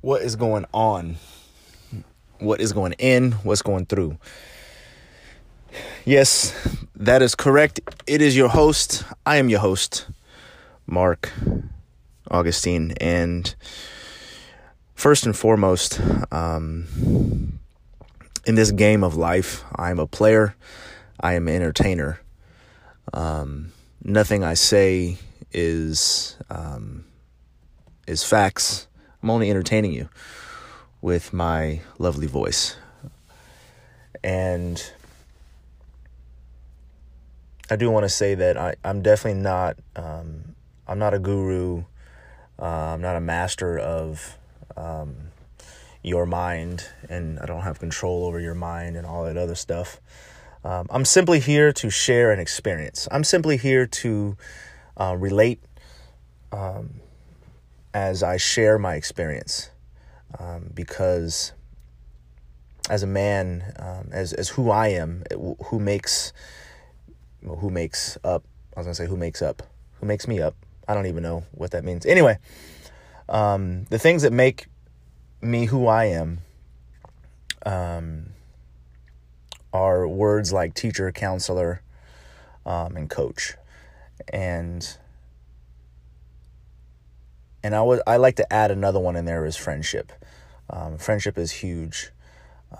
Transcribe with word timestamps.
what 0.00 0.22
is 0.22 0.36
going 0.36 0.64
on, 0.72 1.16
what 2.38 2.60
is 2.60 2.72
going 2.72 2.92
in, 2.94 3.32
what's 3.32 3.62
going 3.62 3.86
through. 3.86 4.18
Yes, 6.04 6.54
that 6.96 7.22
is 7.22 7.34
correct. 7.34 7.80
It 8.06 8.22
is 8.22 8.36
your 8.36 8.48
host. 8.48 9.04
I 9.26 9.36
am 9.36 9.48
your 9.48 9.60
host, 9.60 10.08
Mark 10.86 11.30
Augustine. 12.30 12.92
And 13.00 13.54
first 14.94 15.26
and 15.26 15.36
foremost, 15.36 16.00
um, 16.32 17.58
in 18.46 18.54
this 18.54 18.70
game 18.70 19.04
of 19.04 19.16
life, 19.16 19.64
I 19.76 19.90
am 19.90 19.98
a 19.98 20.06
player, 20.06 20.54
I 21.20 21.34
am 21.34 21.46
an 21.46 21.54
entertainer. 21.54 22.20
Um, 23.12 23.72
nothing 24.02 24.44
I 24.44 24.54
say 24.54 25.18
is 25.52 26.36
um, 26.48 27.04
is 28.06 28.24
facts. 28.24 28.86
I'm 29.22 29.30
only 29.30 29.50
entertaining 29.50 29.92
you 29.92 30.08
with 31.00 31.32
my 31.32 31.80
lovely 31.98 32.26
voice. 32.26 32.76
And 34.22 34.82
I 37.70 37.76
do 37.76 37.90
want 37.90 38.04
to 38.04 38.08
say 38.08 38.34
that 38.34 38.56
I, 38.56 38.74
I'm 38.84 39.02
definitely 39.02 39.40
not 39.40 39.76
um, 39.96 40.56
I'm 40.86 40.98
not 40.98 41.14
a 41.14 41.18
guru. 41.18 41.84
Uh, 42.58 42.64
I'm 42.64 43.00
not 43.00 43.16
a 43.16 43.20
master 43.20 43.78
of 43.78 44.36
um, 44.76 45.14
your 46.02 46.26
mind, 46.26 46.84
and 47.08 47.38
I 47.38 47.46
don't 47.46 47.62
have 47.62 47.78
control 47.78 48.26
over 48.26 48.40
your 48.40 48.54
mind 48.54 48.96
and 48.96 49.06
all 49.06 49.24
that 49.24 49.36
other 49.36 49.54
stuff. 49.54 50.00
Um, 50.64 50.88
I'm 50.90 51.04
simply 51.04 51.40
here 51.40 51.72
to 51.74 51.88
share 51.88 52.32
an 52.32 52.40
experience. 52.40 53.08
I'm 53.10 53.24
simply 53.24 53.56
here 53.56 53.86
to 53.86 54.36
uh, 54.96 55.16
relate 55.18 55.62
um, 56.52 57.00
as 57.92 58.22
I 58.22 58.36
share 58.36 58.78
my 58.78 58.94
experience 58.94 59.70
um, 60.38 60.70
because 60.74 61.52
as 62.88 63.02
a 63.02 63.06
man, 63.06 63.72
um, 63.78 64.08
as 64.12 64.32
as 64.32 64.48
who 64.50 64.70
I 64.70 64.88
am, 64.88 65.24
who 65.66 65.78
makes 65.78 66.32
who 67.44 67.70
makes 67.70 68.18
up. 68.24 68.44
I 68.76 68.80
was 68.80 68.86
gonna 68.86 68.94
say 68.94 69.06
who 69.06 69.16
makes 69.16 69.42
up, 69.42 69.62
who 70.00 70.06
makes 70.06 70.28
me 70.28 70.40
up. 70.40 70.54
I 70.86 70.94
don't 70.94 71.06
even 71.06 71.22
know 71.22 71.44
what 71.52 71.72
that 71.72 71.84
means. 71.84 72.06
Anyway, 72.06 72.38
um, 73.28 73.84
the 73.90 73.98
things 73.98 74.22
that 74.22 74.32
make 74.32 74.66
me 75.40 75.66
who 75.66 75.86
I 75.86 76.06
am 76.06 76.40
um, 77.64 78.26
are 79.72 80.06
words 80.06 80.52
like 80.52 80.74
teacher, 80.74 81.10
counselor, 81.12 81.82
um, 82.66 82.96
and 82.96 83.08
coach, 83.08 83.54
and 84.32 84.96
and 87.62 87.74
I 87.74 87.82
would 87.82 88.00
I 88.06 88.16
like 88.16 88.36
to 88.36 88.52
add 88.52 88.70
another 88.70 88.98
one 88.98 89.16
in 89.16 89.24
there 89.24 89.44
is 89.44 89.56
friendship. 89.56 90.12
Um, 90.68 90.98
friendship 90.98 91.36
is 91.36 91.50
huge 91.50 92.10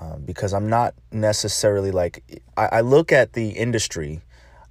um, 0.00 0.22
because 0.25 0.53
I'm 0.53 0.69
not 0.69 0.95
necessarily 1.11 1.91
like 1.91 2.42
I, 2.56 2.67
I 2.67 2.81
look 2.81 3.12
at 3.12 3.33
the 3.33 3.50
industry 3.50 4.20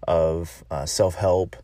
of 0.07 0.63
uh, 0.71 0.85
self 0.85 1.15
help 1.15 1.55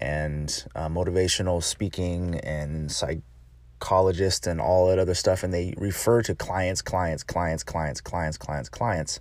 and 0.00 0.64
uh, 0.74 0.88
motivational 0.88 1.62
speaking 1.62 2.36
and 2.36 2.92
psychologists 2.92 4.46
and 4.46 4.60
all 4.60 4.88
that 4.88 4.98
other 4.98 5.14
stuff, 5.14 5.42
and 5.42 5.52
they 5.52 5.74
refer 5.76 6.22
to 6.22 6.34
clients, 6.34 6.82
clients, 6.82 7.24
clients, 7.24 7.64
clients, 7.64 8.00
clients, 8.00 8.38
clients, 8.38 8.68
clients. 8.68 9.20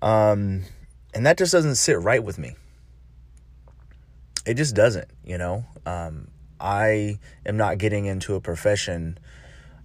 Um, 0.00 0.62
and 1.12 1.26
that 1.26 1.36
just 1.36 1.52
doesn't 1.52 1.74
sit 1.74 2.00
right 2.00 2.22
with 2.22 2.38
me. 2.38 2.54
It 4.46 4.54
just 4.54 4.74
doesn't, 4.74 5.10
you 5.24 5.36
know. 5.36 5.66
Um, 5.84 6.28
I 6.60 7.18
am 7.46 7.56
not 7.56 7.78
getting 7.78 8.06
into 8.06 8.34
a 8.34 8.40
profession. 8.40 9.18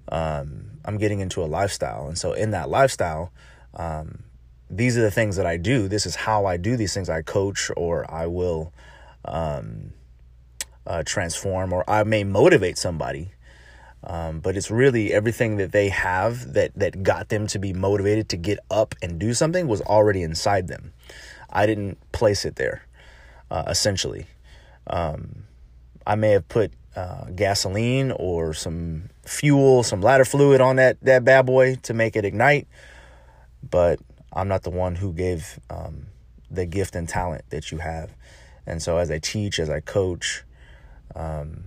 Um, 0.09 0.71
I'm 0.83 0.97
getting 0.97 1.19
into 1.19 1.43
a 1.43 1.45
lifestyle, 1.45 2.07
and 2.07 2.17
so 2.17 2.33
in 2.33 2.51
that 2.51 2.69
lifestyle, 2.69 3.31
um, 3.73 4.23
these 4.69 4.97
are 4.97 5.01
the 5.01 5.11
things 5.11 5.35
that 5.37 5.45
I 5.45 5.57
do. 5.57 5.87
This 5.87 6.05
is 6.05 6.15
how 6.15 6.45
I 6.45 6.57
do 6.57 6.77
these 6.77 6.93
things. 6.93 7.09
I 7.09 7.21
coach, 7.21 7.71
or 7.75 8.09
I 8.11 8.27
will 8.27 8.73
um, 9.23 9.93
uh, 10.85 11.03
transform, 11.05 11.73
or 11.73 11.89
I 11.89 12.03
may 12.03 12.23
motivate 12.23 12.77
somebody. 12.77 13.31
Um, 14.03 14.39
but 14.39 14.55
it's 14.55 14.69
really 14.69 15.11
everything 15.11 15.57
that 15.57 15.71
they 15.71 15.89
have 15.89 16.53
that 16.53 16.71
that 16.75 17.01
got 17.01 17.29
them 17.29 17.47
to 17.47 17.57
be 17.57 17.73
motivated 17.73 18.29
to 18.29 18.37
get 18.37 18.59
up 18.69 18.93
and 19.01 19.17
do 19.19 19.33
something 19.33 19.67
was 19.67 19.81
already 19.81 20.21
inside 20.21 20.67
them. 20.67 20.93
I 21.49 21.65
didn't 21.65 21.97
place 22.11 22.45
it 22.45 22.55
there, 22.55 22.85
uh, 23.49 23.63
essentially. 23.67 24.27
Um, 24.87 25.44
I 26.05 26.15
may 26.15 26.31
have 26.31 26.47
put 26.47 26.71
uh, 26.95 27.25
gasoline 27.35 28.11
or 28.11 28.53
some 28.53 29.09
fuel, 29.25 29.83
some 29.83 30.01
ladder 30.01 30.25
fluid 30.25 30.61
on 30.61 30.77
that 30.77 30.97
that 31.01 31.23
bad 31.23 31.45
boy 31.45 31.75
to 31.83 31.93
make 31.93 32.15
it 32.15 32.25
ignite, 32.25 32.67
but 33.69 33.99
I'm 34.31 34.47
not 34.47 34.63
the 34.63 34.69
one 34.69 34.95
who 34.95 35.13
gave 35.13 35.59
um, 35.69 36.07
the 36.51 36.65
gift 36.65 36.95
and 36.95 37.07
talent 37.07 37.43
that 37.49 37.71
you 37.71 37.79
have. 37.79 38.13
And 38.65 38.81
so, 38.81 38.97
as 38.97 39.11
I 39.11 39.19
teach, 39.19 39.59
as 39.59 39.69
I 39.69 39.79
coach, 39.79 40.43
um, 41.15 41.65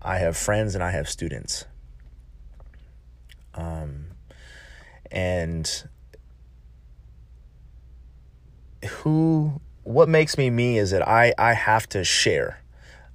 I 0.00 0.18
have 0.18 0.36
friends 0.36 0.74
and 0.74 0.82
I 0.82 0.90
have 0.90 1.08
students. 1.08 1.64
Um, 3.54 4.06
and 5.10 5.84
who, 8.88 9.60
what 9.84 10.08
makes 10.08 10.36
me 10.36 10.50
me 10.50 10.78
is 10.78 10.90
that 10.90 11.06
I, 11.06 11.34
I 11.38 11.52
have 11.52 11.88
to 11.90 12.04
share. 12.04 12.60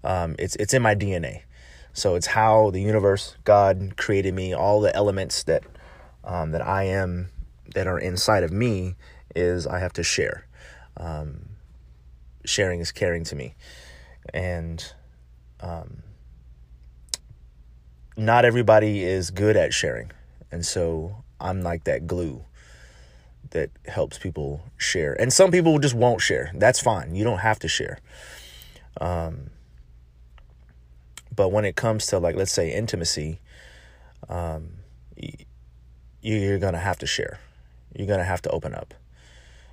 Um, 0.04 0.36
it's 0.40 0.56
it's 0.58 0.74
in 0.74 0.82
my 0.82 0.96
DNA. 0.96 1.44
So 1.94 2.16
it's 2.16 2.28
how 2.28 2.70
the 2.72 2.82
universe, 2.82 3.36
God 3.44 3.98
created 3.98 4.34
me. 4.34 4.54
All 4.54 4.80
the 4.80 4.96
elements 4.96 5.44
that 5.44 5.64
um, 6.24 6.52
that 6.52 6.66
I 6.66 6.84
am, 6.84 7.30
that 7.74 7.88
are 7.88 8.00
inside 8.00 8.44
of 8.44 8.52
me, 8.52 8.96
is 9.36 9.68
I 9.68 9.80
have 9.80 9.94
to 9.94 10.04
share. 10.04 10.46
Um, 10.98 11.50
sharing 12.46 12.80
is 12.80 12.92
caring 12.92 13.24
to 13.26 13.36
me, 13.36 13.56
and 14.34 14.94
um, 15.62 16.04
not 18.18 18.46
everybody 18.46 19.04
is 19.04 19.32
good 19.32 19.58
at 19.58 19.74
sharing, 19.74 20.12
and 20.52 20.66
so 20.66 21.24
I'm 21.40 21.62
like 21.62 21.86
that 21.86 22.08
glue 22.08 22.44
that 23.52 23.72
helps 23.88 24.18
people 24.18 24.62
share. 24.78 25.20
And 25.20 25.34
some 25.34 25.52
people 25.52 25.80
just 25.80 25.96
won't 25.96 26.22
share. 26.22 26.52
That's 26.54 26.80
fine. 26.80 27.16
You 27.16 27.24
don't 27.24 27.40
have 27.40 27.60
to 27.60 27.68
share. 27.68 28.00
Um, 29.02 29.50
but 31.40 31.54
when 31.54 31.64
it 31.64 31.78
comes 31.78 32.06
to 32.06 32.20
like 32.20 32.36
let's 32.36 32.52
say 32.52 32.70
intimacy 32.70 33.40
um, 34.28 34.72
you're 36.22 36.60
gonna 36.60 36.78
have 36.78 36.98
to 36.98 37.06
share. 37.06 37.40
You're 37.96 38.08
gonna 38.08 38.26
have 38.26 38.42
to 38.42 38.50
open 38.50 38.76
up. 38.76 38.94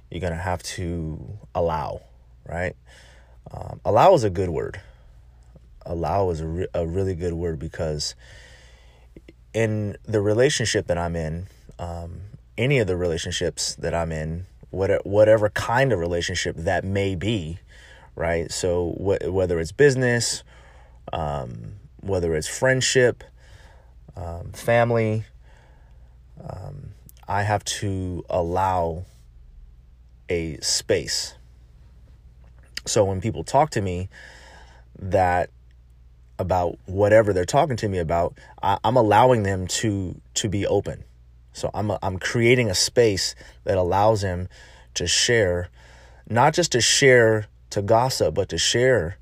You're 0.09 0.21
gonna 0.21 0.37
have 0.37 0.63
to 0.63 1.39
allow 1.57 2.03
right? 2.49 2.77
Um, 3.51 3.81
allow 3.85 4.15
is 4.15 4.23
a 4.23 4.31
good 4.31 4.49
word. 4.49 4.81
Allow 5.85 6.31
is 6.31 6.41
a, 6.41 6.47
re- 6.47 6.69
a 6.73 6.87
really 6.87 7.17
good 7.17 7.33
word 7.33 7.59
because 7.59 8.15
in 9.53 9.97
the 10.05 10.21
relationship 10.21 10.87
that 10.87 10.99
i'm 10.99 11.17
in 11.17 11.49
um, 11.81 12.21
any 12.57 12.79
of 12.79 12.87
the 12.87 12.97
relationships 12.97 13.75
that 13.75 13.93
i'm 13.93 14.13
in 14.13 14.47
whatever, 14.71 15.03
whatever 15.05 15.49
kind 15.49 15.93
of 15.93 15.99
relationship 15.99 16.55
that 16.57 16.85
may 16.85 17.17
be 17.17 17.59
right? 18.17 18.51
So 18.51 18.93
wh- 18.93 19.33
whether 19.33 19.61
it's 19.61 19.73
business 19.73 20.43
um, 21.13 21.75
whether 22.01 22.35
it's 22.35 22.49
friendship, 22.49 23.25
um, 24.17 24.53
family. 24.53 25.25
Um, 26.43 26.91
I 27.29 27.43
have 27.43 27.65
to 27.65 28.25
allow 28.31 29.05
a 30.29 30.59
space. 30.59 31.35
So 32.87 33.05
when 33.05 33.21
people 33.21 33.45
talk 33.45 33.71
to 33.71 33.81
me 33.81 34.09
that 34.99 35.51
about 36.39 36.79
whatever 36.87 37.33
they're 37.33 37.45
talking 37.45 37.77
to 37.77 37.89
me 37.89 37.99
about, 37.99 38.35
I, 38.63 38.79
am 38.85 38.97
allowing 38.97 39.43
them 39.43 39.67
to 39.67 40.21
to 40.35 40.49
be 40.49 40.67
open. 40.67 41.05
So 41.53 41.71
I'm 41.73 41.91
a, 41.91 41.99
I'm 42.03 42.19
creating 42.19 42.71
a 42.71 42.75
space 42.75 43.35
that 43.65 43.79
allows 43.79 44.21
them 44.21 44.49
to 44.95 45.07
share, 45.07 45.69
not 46.29 46.55
just 46.55 46.73
to 46.73 46.81
share 46.81 47.47
to 47.71 47.83
gossip, 47.83 48.35
but 48.35 48.49
to 48.51 48.59
share 48.59 49.17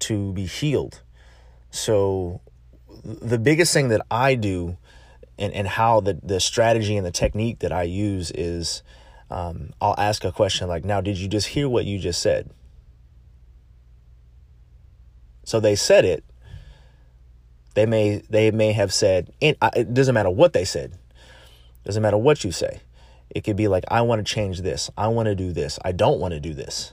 to 0.00 0.32
be 0.32 0.46
healed 0.46 1.02
so 1.72 2.40
the 3.02 3.38
biggest 3.38 3.72
thing 3.72 3.88
that 3.88 4.06
I 4.10 4.36
do 4.36 4.76
and, 5.38 5.52
and 5.52 5.66
how 5.66 6.00
the, 6.00 6.20
the 6.22 6.38
strategy 6.38 6.96
and 6.96 7.04
the 7.04 7.10
technique 7.10 7.58
that 7.60 7.72
I 7.72 7.82
use 7.82 8.30
is 8.30 8.82
um, 9.30 9.72
I'll 9.80 9.94
ask 9.98 10.24
a 10.24 10.30
question 10.30 10.68
like, 10.68 10.84
now, 10.84 11.00
did 11.00 11.16
you 11.16 11.26
just 11.26 11.48
hear 11.48 11.68
what 11.68 11.86
you 11.86 11.98
just 11.98 12.20
said? 12.20 12.50
So 15.44 15.58
they 15.58 15.74
said 15.74 16.04
it. 16.04 16.22
They 17.74 17.86
may 17.86 18.22
they 18.28 18.50
may 18.50 18.72
have 18.72 18.92
said 18.92 19.32
it 19.40 19.58
doesn't 19.94 20.14
matter 20.14 20.30
what 20.30 20.52
they 20.52 20.66
said. 20.66 20.92
Doesn't 21.84 22.02
matter 22.02 22.18
what 22.18 22.44
you 22.44 22.52
say. 22.52 22.80
It 23.30 23.42
could 23.44 23.56
be 23.56 23.66
like 23.66 23.84
I 23.88 24.02
want 24.02 24.24
to 24.24 24.30
change 24.30 24.60
this. 24.60 24.90
I 24.96 25.08
want 25.08 25.26
to 25.26 25.34
do 25.34 25.52
this. 25.52 25.78
I 25.82 25.92
don't 25.92 26.20
want 26.20 26.34
to 26.34 26.40
do 26.40 26.52
this. 26.52 26.92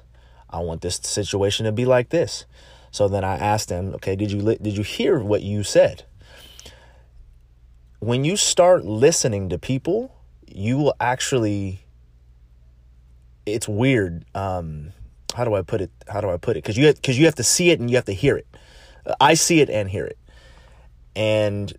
I 0.49 0.61
want 0.61 0.81
this 0.81 0.95
situation 0.95 1.65
to 1.65 1.73
be 1.73 1.83
like 1.85 2.09
this. 2.09 2.45
So 2.91 3.07
then 3.07 3.23
I 3.23 3.37
asked 3.37 3.69
him, 3.69 3.93
okay, 3.95 4.15
did 4.15 4.31
you 4.31 4.41
did 4.41 4.77
you 4.77 4.83
hear 4.83 5.19
what 5.19 5.41
you 5.41 5.63
said? 5.63 6.03
when 7.99 8.23
you 8.23 8.37
start 8.37 8.85
listening 8.85 9.49
to 9.49 9.59
people, 9.59 10.15
you 10.47 10.77
will 10.77 10.95
actually 10.99 11.85
it's 13.45 13.67
weird. 13.67 14.25
Um, 14.35 14.93
how 15.35 15.43
do 15.43 15.53
I 15.53 15.61
put 15.61 15.81
it? 15.81 15.91
How 16.07 16.21
do 16.21 16.29
I 16.29 16.37
put 16.37 16.55
it? 16.57 16.63
Because 16.63 16.77
you 16.77 16.91
because 16.93 17.17
you 17.19 17.25
have 17.25 17.35
to 17.35 17.43
see 17.43 17.71
it 17.71 17.79
and 17.79 17.89
you 17.89 17.97
have 17.97 18.05
to 18.05 18.13
hear 18.13 18.37
it. 18.37 18.47
I 19.19 19.33
see 19.33 19.59
it 19.61 19.69
and 19.69 19.89
hear 19.89 20.05
it, 20.05 20.17
and 21.15 21.71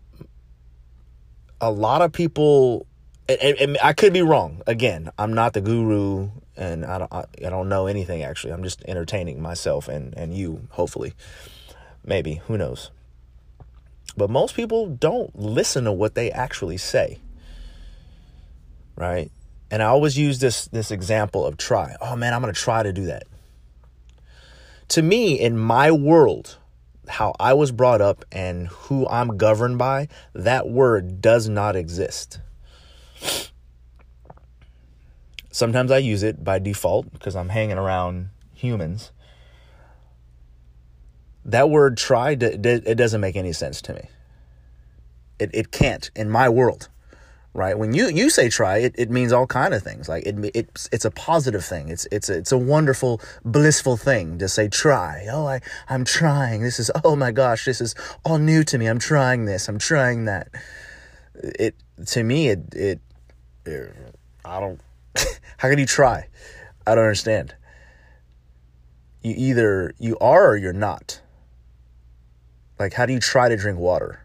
a 1.61 1.71
lot 1.71 2.03
of 2.03 2.13
people. 2.13 2.87
And, 3.29 3.59
and 3.61 3.79
I 3.81 3.93
could 3.93 4.13
be 4.13 4.23
wrong. 4.23 4.61
Again, 4.67 5.09
I'm 5.17 5.33
not 5.35 5.53
the 5.53 5.61
guru, 5.61 6.31
and 6.61 6.85
I 6.85 6.99
don't. 6.99 7.13
I, 7.13 7.25
I 7.45 7.51
don't 7.51 7.69
know 7.69 7.87
anything. 7.87 8.23
Actually, 8.23 8.53
I'm 8.53 8.63
just 8.63 8.85
entertaining 8.85 9.41
myself 9.41 9.89
and 9.89 10.15
and 10.17 10.37
you. 10.37 10.69
Hopefully, 10.71 11.15
maybe 12.05 12.43
who 12.47 12.57
knows. 12.57 12.91
But 14.17 14.29
most 14.29 14.55
people 14.55 14.87
don't 14.87 15.37
listen 15.37 15.85
to 15.85 15.93
what 15.93 16.15
they 16.15 16.31
actually 16.31 16.77
say. 16.77 17.19
Right? 18.97 19.31
And 19.71 19.83
I 19.83 19.87
always 19.87 20.19
use 20.19 20.39
this 20.39 20.67
this 20.67 20.91
example 20.91 21.47
of 21.47 21.57
try. 21.57 21.97
Oh 22.01 22.15
man, 22.15 22.35
I'm 22.35 22.43
going 22.43 22.53
to 22.53 22.61
try 22.61 22.83
to 22.83 22.93
do 22.93 23.07
that. 23.07 23.25
To 24.89 25.03
me, 25.03 25.39
in 25.41 25.57
my 25.57 25.91
world, 25.91 26.59
how 27.09 27.35
I 27.41 27.55
was 27.55 27.73
brought 27.73 28.01
up 28.01 28.25
and 28.33 28.67
who 28.69 29.09
I'm 29.09 29.37
governed 29.37 29.79
by, 29.79 30.09
that 30.35 30.69
word 30.69 31.23
does 31.23 31.49
not 31.49 31.77
exist. 31.77 32.41
Sometimes 35.61 35.91
I 35.91 35.99
use 35.99 36.23
it 36.23 36.43
by 36.43 36.59
default 36.59 37.13
because 37.13 37.37
I'm 37.37 37.51
hanging 37.51 37.77
around 37.77 38.31
humans. 38.55 39.13
That 41.45 41.69
word 41.69 41.99
try, 41.99 42.31
it 42.31 42.97
doesn't 42.97 43.21
make 43.21 43.37
any 43.37 43.53
sense 43.53 43.83
to 43.83 43.93
me. 43.93 44.09
It, 45.39 45.51
it 45.53 45.71
can't 45.71 46.11
in 46.17 46.31
my 46.31 46.49
world 46.49 46.89
right? 47.53 47.77
When 47.77 47.93
you 47.93 48.09
you 48.09 48.31
say 48.31 48.49
try, 48.49 48.79
it, 48.79 48.95
it 48.97 49.11
means 49.11 49.33
all 49.33 49.47
kind 49.47 49.75
of 49.75 49.83
things. 49.83 50.09
Like 50.09 50.25
it 50.25 50.37
it's 50.55 50.89
it's 50.93 51.05
a 51.05 51.11
positive 51.11 51.65
thing. 51.65 51.89
It's 51.89 52.07
it's 52.13 52.29
a, 52.29 52.39
it's 52.39 52.53
a 52.53 52.59
wonderful, 52.59 53.21
blissful 53.45 53.97
thing 53.97 54.39
to 54.39 54.49
say 54.49 54.69
try. 54.69 55.27
Oh, 55.31 55.47
I 55.47 55.61
I'm 55.89 56.05
trying. 56.05 56.63
This 56.63 56.79
is 56.79 56.91
oh 57.05 57.17
my 57.17 57.33
gosh, 57.33 57.65
this 57.65 57.81
is 57.81 57.95
all 58.25 58.39
new 58.39 58.63
to 58.65 58.79
me. 58.79 58.87
I'm 58.87 59.01
trying 59.01 59.47
this. 59.47 59.69
I'm 59.69 59.79
trying 59.79 60.27
that. 60.27 60.49
It 61.35 61.75
to 62.07 62.23
me 62.23 62.49
it 62.49 62.75
it, 62.75 63.01
it 63.67 63.97
I 64.45 64.61
don't. 64.61 64.81
how 65.59 65.69
can 65.69 65.79
you 65.79 65.87
try? 65.87 66.29
I 66.87 66.95
don't 66.95 67.05
understand. 67.05 67.55
You 69.23 69.35
either 69.37 69.95
you 69.99 70.17
are 70.19 70.51
or 70.51 70.57
you're 70.57 70.73
not. 70.73 71.21
Like 72.79 72.95
how 72.95 73.07
do 73.07 73.13
you 73.13 73.21
try 73.21 73.49
to 73.49 73.57
drink 73.57 73.79
water? 73.79 74.21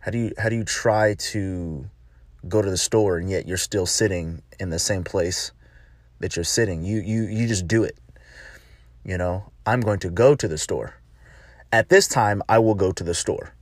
How 0.00 0.10
do 0.10 0.18
you 0.18 0.32
how 0.38 0.48
do 0.48 0.56
you 0.56 0.64
try 0.64 1.14
to 1.14 1.88
go 2.48 2.60
to 2.60 2.70
the 2.70 2.76
store 2.76 3.18
and 3.18 3.30
yet 3.30 3.46
you're 3.46 3.56
still 3.56 3.86
sitting 3.86 4.42
in 4.60 4.70
the 4.70 4.78
same 4.78 5.04
place 5.04 5.52
that 6.20 6.36
you're 6.36 6.44
sitting. 6.44 6.84
You 6.84 7.00
you 7.00 7.22
you 7.24 7.46
just 7.46 7.66
do 7.66 7.84
it. 7.84 7.98
You 9.04 9.18
know, 9.18 9.50
I'm 9.66 9.80
going 9.80 10.00
to 10.00 10.10
go 10.10 10.34
to 10.34 10.48
the 10.48 10.58
store. 10.58 10.94
At 11.72 11.88
this 11.88 12.08
time, 12.08 12.42
I 12.48 12.58
will 12.58 12.74
go 12.74 12.92
to 12.92 13.04
the 13.04 13.14
store. 13.14 13.54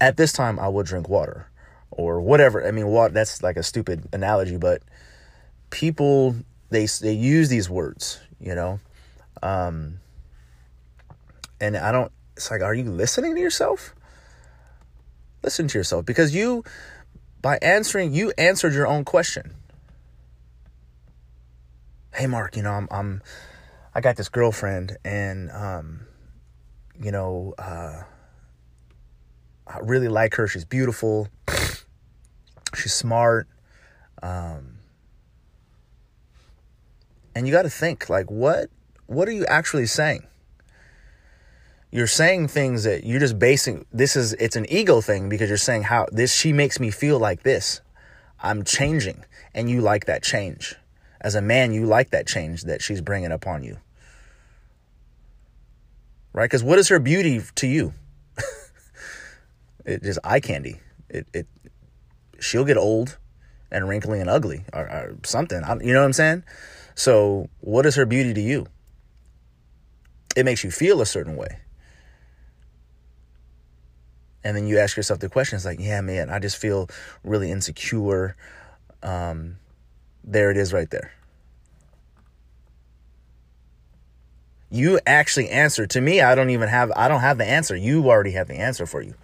At 0.00 0.16
this 0.16 0.32
time, 0.32 0.58
I 0.58 0.68
will 0.68 0.82
drink 0.82 1.08
water 1.08 1.48
or 1.90 2.20
whatever. 2.20 2.66
I 2.66 2.70
mean, 2.70 2.88
what 2.88 3.14
that's 3.14 3.42
like 3.42 3.56
a 3.56 3.62
stupid 3.62 4.08
analogy, 4.12 4.56
but 4.56 4.82
people 5.70 6.36
they 6.70 6.86
they 6.86 7.12
use 7.12 7.48
these 7.48 7.68
words, 7.68 8.20
you 8.40 8.54
know. 8.54 8.80
Um 9.42 10.00
and 11.60 11.76
I 11.76 11.92
don't 11.92 12.12
it's 12.36 12.50
like 12.50 12.62
are 12.62 12.74
you 12.74 12.90
listening 12.90 13.34
to 13.34 13.40
yourself? 13.40 13.94
Listen 15.42 15.68
to 15.68 15.78
yourself 15.78 16.04
because 16.04 16.34
you 16.34 16.64
by 17.40 17.58
answering, 17.62 18.12
you 18.12 18.32
answered 18.36 18.74
your 18.74 18.86
own 18.86 19.04
question. 19.04 19.54
Hey, 22.12 22.26
Mark, 22.26 22.56
you 22.56 22.62
know, 22.62 22.72
I'm, 22.72 22.88
I'm 22.90 23.22
I 23.94 24.00
got 24.00 24.16
this 24.16 24.28
girlfriend, 24.28 24.96
and 25.04 25.50
um, 25.52 26.00
you 27.00 27.12
know, 27.12 27.54
uh, 27.58 28.02
I 29.66 29.78
really 29.82 30.08
like 30.08 30.34
her. 30.34 30.48
She's 30.48 30.64
beautiful. 30.64 31.28
She's 32.74 32.92
smart. 32.92 33.48
Um, 34.22 34.77
and 37.38 37.46
you 37.46 37.52
got 37.52 37.62
to 37.62 37.70
think, 37.70 38.10
like, 38.10 38.32
what, 38.32 38.68
what 39.06 39.28
are 39.28 39.32
you 39.32 39.46
actually 39.46 39.86
saying? 39.86 40.26
you're 41.90 42.08
saying 42.08 42.48
things 42.48 42.84
that 42.84 43.04
you're 43.04 43.20
just 43.20 43.38
basing 43.38 43.86
this 43.92 44.14
is 44.16 44.34
it's 44.34 44.56
an 44.56 44.66
ego 44.70 45.00
thing 45.00 45.28
because 45.28 45.48
you're 45.48 45.56
saying 45.56 45.84
how 45.84 46.06
this 46.12 46.34
she 46.34 46.52
makes 46.52 46.78
me 46.78 46.90
feel 46.90 47.18
like 47.18 47.44
this. 47.44 47.80
I'm 48.40 48.64
changing. 48.64 49.24
And 49.54 49.70
you 49.70 49.80
like 49.80 50.04
that 50.04 50.22
change. 50.22 50.74
As 51.20 51.34
a 51.34 51.40
man 51.40 51.72
you 51.72 51.86
like 51.86 52.10
that 52.10 52.26
change 52.26 52.64
that 52.64 52.82
she's 52.82 53.00
bringing 53.00 53.32
upon 53.32 53.62
you. 53.64 53.78
Right? 56.32 56.44
Because 56.44 56.62
what 56.62 56.78
is 56.78 56.88
her 56.88 56.98
beauty 56.98 57.40
to 57.54 57.66
you? 57.66 57.94
It 59.86 60.02
just 60.02 60.18
eye 60.22 60.40
candy. 60.40 60.80
It, 61.08 61.26
it 61.32 61.46
she'll 62.40 62.66
get 62.66 62.76
old 62.76 63.16
and 63.70 63.88
wrinkly 63.88 64.20
and 64.20 64.28
ugly 64.28 64.64
or, 64.74 64.82
or 64.82 65.16
something. 65.24 65.62
You 65.80 65.94
know 65.94 66.00
what 66.00 66.06
i'm 66.06 66.12
saying 66.12 66.42
so 66.98 67.48
what 67.60 67.86
is 67.86 67.94
her 67.94 68.04
beauty 68.06 68.34
to 68.34 68.40
you? 68.40 68.66
It 70.34 70.44
makes 70.44 70.64
you 70.64 70.72
feel 70.72 71.00
a 71.00 71.06
certain 71.06 71.36
way. 71.36 71.60
And 74.42 74.56
then 74.56 74.66
you 74.66 74.80
ask 74.80 74.96
yourself 74.96 75.20
the 75.20 75.28
question 75.28 75.54
it's 75.54 75.64
like 75.64 75.78
yeah 75.78 76.00
man 76.00 76.28
i 76.28 76.40
just 76.40 76.56
feel 76.56 76.90
really 77.22 77.52
insecure. 77.52 78.34
Um, 79.00 79.58
there 80.24 80.50
it 80.50 80.56
is 80.56 80.72
right 80.72 80.90
there. 80.90 81.12
You 84.68 84.98
actually 85.06 85.50
answer 85.50 85.86
to 85.86 86.00
me 86.00 86.20
i 86.20 86.34
don't 86.34 86.50
even 86.50 86.68
have 86.68 86.90
i 86.96 87.06
don't 87.06 87.20
have 87.20 87.38
the 87.38 87.46
answer. 87.46 87.76
You 87.76 88.10
already 88.10 88.32
have 88.32 88.48
the 88.48 88.56
answer 88.56 88.86
for 88.86 89.02
you. 89.02 89.14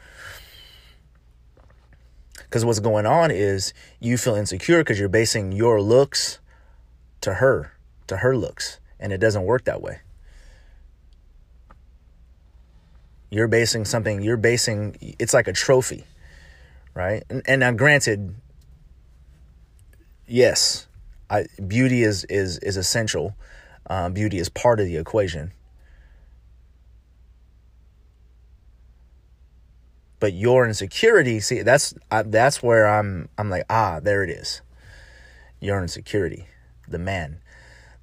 Because 2.37 2.65
what's 2.65 2.79
going 2.79 3.05
on 3.05 3.33
is 3.33 3.75
you 3.99 4.17
feel 4.17 4.37
insecure 4.37 4.79
because 4.79 5.01
you're 5.01 5.09
basing 5.09 5.51
your 5.51 5.83
looks 5.83 6.39
to 7.25 7.35
her 7.35 7.73
to 8.07 8.19
her 8.19 8.37
looks 8.37 8.79
and 9.01 9.13
it 9.13 9.19
doesn't 9.19 9.45
work 9.45 9.65
that 9.65 9.83
way 9.83 10.01
You're 13.35 13.49
basing 13.49 13.85
something, 13.85 14.23
you're 14.23 14.37
basing, 14.37 14.97
it's 15.19 15.35
like 15.35 15.49
a 15.49 15.53
trophy, 15.53 16.05
right? 16.95 17.25
And, 17.29 17.43
and 17.47 17.59
now, 17.59 17.73
granted, 17.73 18.33
yes, 20.29 20.87
I, 21.29 21.47
beauty 21.67 22.05
is, 22.05 22.23
is, 22.27 22.59
is 22.59 22.77
essential. 22.77 23.35
Um, 23.91 24.13
beauty 24.13 24.39
is 24.39 24.49
part 24.49 24.79
of 24.79 24.87
the 24.87 24.97
equation. 24.99 25.53
But 30.21 30.33
your 30.33 30.65
insecurity, 30.65 31.41
see, 31.41 31.63
that's 31.63 31.93
I, 32.13 32.23
that's 32.23 32.63
where 32.63 32.87
I'm. 32.87 33.29
I'm 33.37 33.51
like, 33.51 33.65
ah, 33.69 33.99
there 34.01 34.23
it 34.23 34.31
is. 34.31 34.63
Your 35.61 35.83
insecurity, 35.83 36.47
the 36.95 36.99
man, 37.01 37.41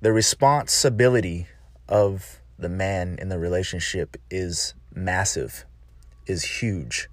the 0.02 0.12
responsibility 0.12 1.48
of 1.88 2.42
the 2.60 2.68
man 2.68 3.18
in 3.22 3.30
the 3.30 3.40
relationship 3.40 4.18
is 4.30 4.74
massive, 4.94 5.64
is 6.28 6.60
huge. 6.60 7.08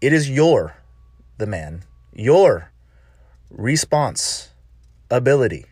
It 0.00 0.14
is 0.14 0.30
your, 0.30 0.76
the 1.36 1.46
man, 1.46 1.82
your 2.14 2.72
response 3.50 4.54
ability, 5.10 5.66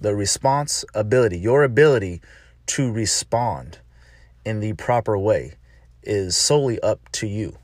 the 0.00 0.16
response 0.16 0.84
ability, 0.92 1.38
your 1.38 1.62
ability 1.62 2.20
to 2.66 2.90
respond 2.90 3.78
in 4.44 4.58
the 4.58 4.72
proper 4.72 5.16
way 5.16 5.54
is 6.02 6.36
solely 6.36 6.80
up 6.80 6.98
to 7.12 7.28
you. 7.28 7.56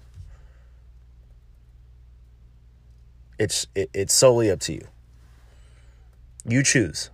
It's 3.37 3.67
it, 3.75 3.91
it's 3.93 4.15
solely 4.15 4.49
up 4.49 4.61
to 4.61 4.75
you. 4.75 4.87
You 6.49 6.63
choose. 6.63 7.11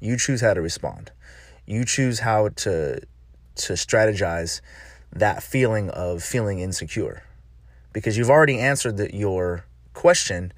You 0.00 0.16
choose 0.16 0.40
how 0.40 0.54
to 0.54 0.60
respond. 0.60 1.12
You 1.66 1.84
choose 1.84 2.20
how 2.20 2.48
to 2.48 3.00
to 3.56 3.72
strategize 3.74 4.60
that 5.12 5.42
feeling 5.42 5.90
of 5.90 6.22
feeling 6.22 6.58
insecure 6.58 7.22
because 7.92 8.18
you've 8.18 8.30
already 8.30 8.58
answered 8.58 8.96
the, 8.96 9.14
your 9.14 9.64
question 9.92 10.52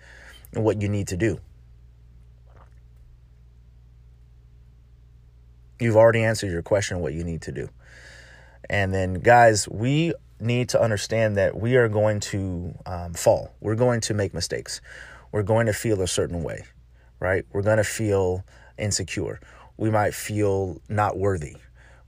and 0.54 0.64
what 0.64 0.80
you 0.80 0.88
need 0.88 1.06
to 1.08 1.16
do. 1.16 1.38
You've 5.78 5.96
already 5.96 6.24
answered 6.24 6.50
your 6.50 6.62
question, 6.62 7.00
what 7.00 7.12
you 7.12 7.22
need 7.22 7.42
to 7.42 7.52
do. 7.52 7.68
And 8.70 8.94
then, 8.94 9.14
guys, 9.14 9.68
we 9.68 10.14
need 10.40 10.70
to 10.70 10.80
understand 10.80 11.36
that 11.36 11.54
we 11.58 11.76
are 11.76 11.88
going 11.88 12.20
to 12.20 12.74
um, 12.86 13.12
fall. 13.12 13.52
We're 13.60 13.74
going 13.74 14.00
to 14.02 14.14
make 14.14 14.32
mistakes. 14.32 14.80
We're 15.32 15.42
going 15.42 15.66
to 15.66 15.74
feel 15.74 16.00
a 16.00 16.08
certain 16.08 16.42
way, 16.42 16.64
right? 17.20 17.44
We're 17.52 17.62
going 17.62 17.78
to 17.78 17.84
feel 17.84 18.44
insecure. 18.78 19.40
We 19.76 19.90
might 19.90 20.14
feel 20.14 20.80
not 20.88 21.16
worthy 21.16 21.56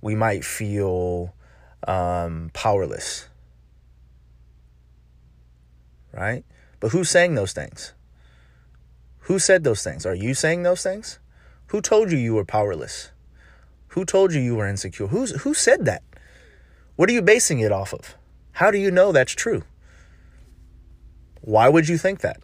we 0.01 0.15
might 0.15 0.45
feel 0.45 1.35
um, 1.87 2.51
powerless. 2.53 3.29
right? 6.13 6.45
But 6.81 6.93
who's 6.93 7.11
saying 7.11 7.35
those 7.35 7.53
things? 7.53 7.93
Who 9.23 9.39
said 9.39 9.65
those 9.65 9.83
things? 9.83 10.07
Are 10.07 10.15
you 10.15 10.35
saying 10.35 10.63
those 10.63 10.83
things? 10.83 11.19
Who 11.67 11.81
told 11.81 12.11
you 12.11 12.19
you 12.19 12.35
were 12.35 12.45
powerless? 12.45 13.11
Who 13.89 14.05
told 14.05 14.33
you 14.33 14.41
you 14.41 14.57
were 14.57 14.67
insecure? 14.67 15.09
Who's 15.09 15.43
who 15.43 15.55
said 15.55 15.85
that? 15.85 16.03
What 16.97 17.09
are 17.11 17.13
you 17.13 17.23
basing 17.23 17.61
it 17.61 17.73
off 17.73 17.93
of? 17.93 18.17
How 18.53 18.71
do 18.71 18.79
you 18.79 18.91
know 18.91 19.13
that's 19.13 19.33
true? 19.33 19.65
Why 21.41 21.69
would 21.69 21.89
you 21.89 21.99
think 21.99 22.21
that? 22.21 22.41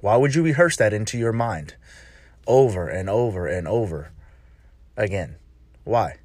Why 0.00 0.16
would 0.16 0.34
you 0.34 0.42
rehearse 0.42 0.76
that 0.76 0.92
into 0.92 1.18
your 1.18 1.32
mind 1.32 1.74
over 2.46 2.88
and 2.88 3.08
over 3.08 3.46
and 3.46 3.68
over 3.68 4.10
again? 4.96 5.36
Why? 5.84 6.16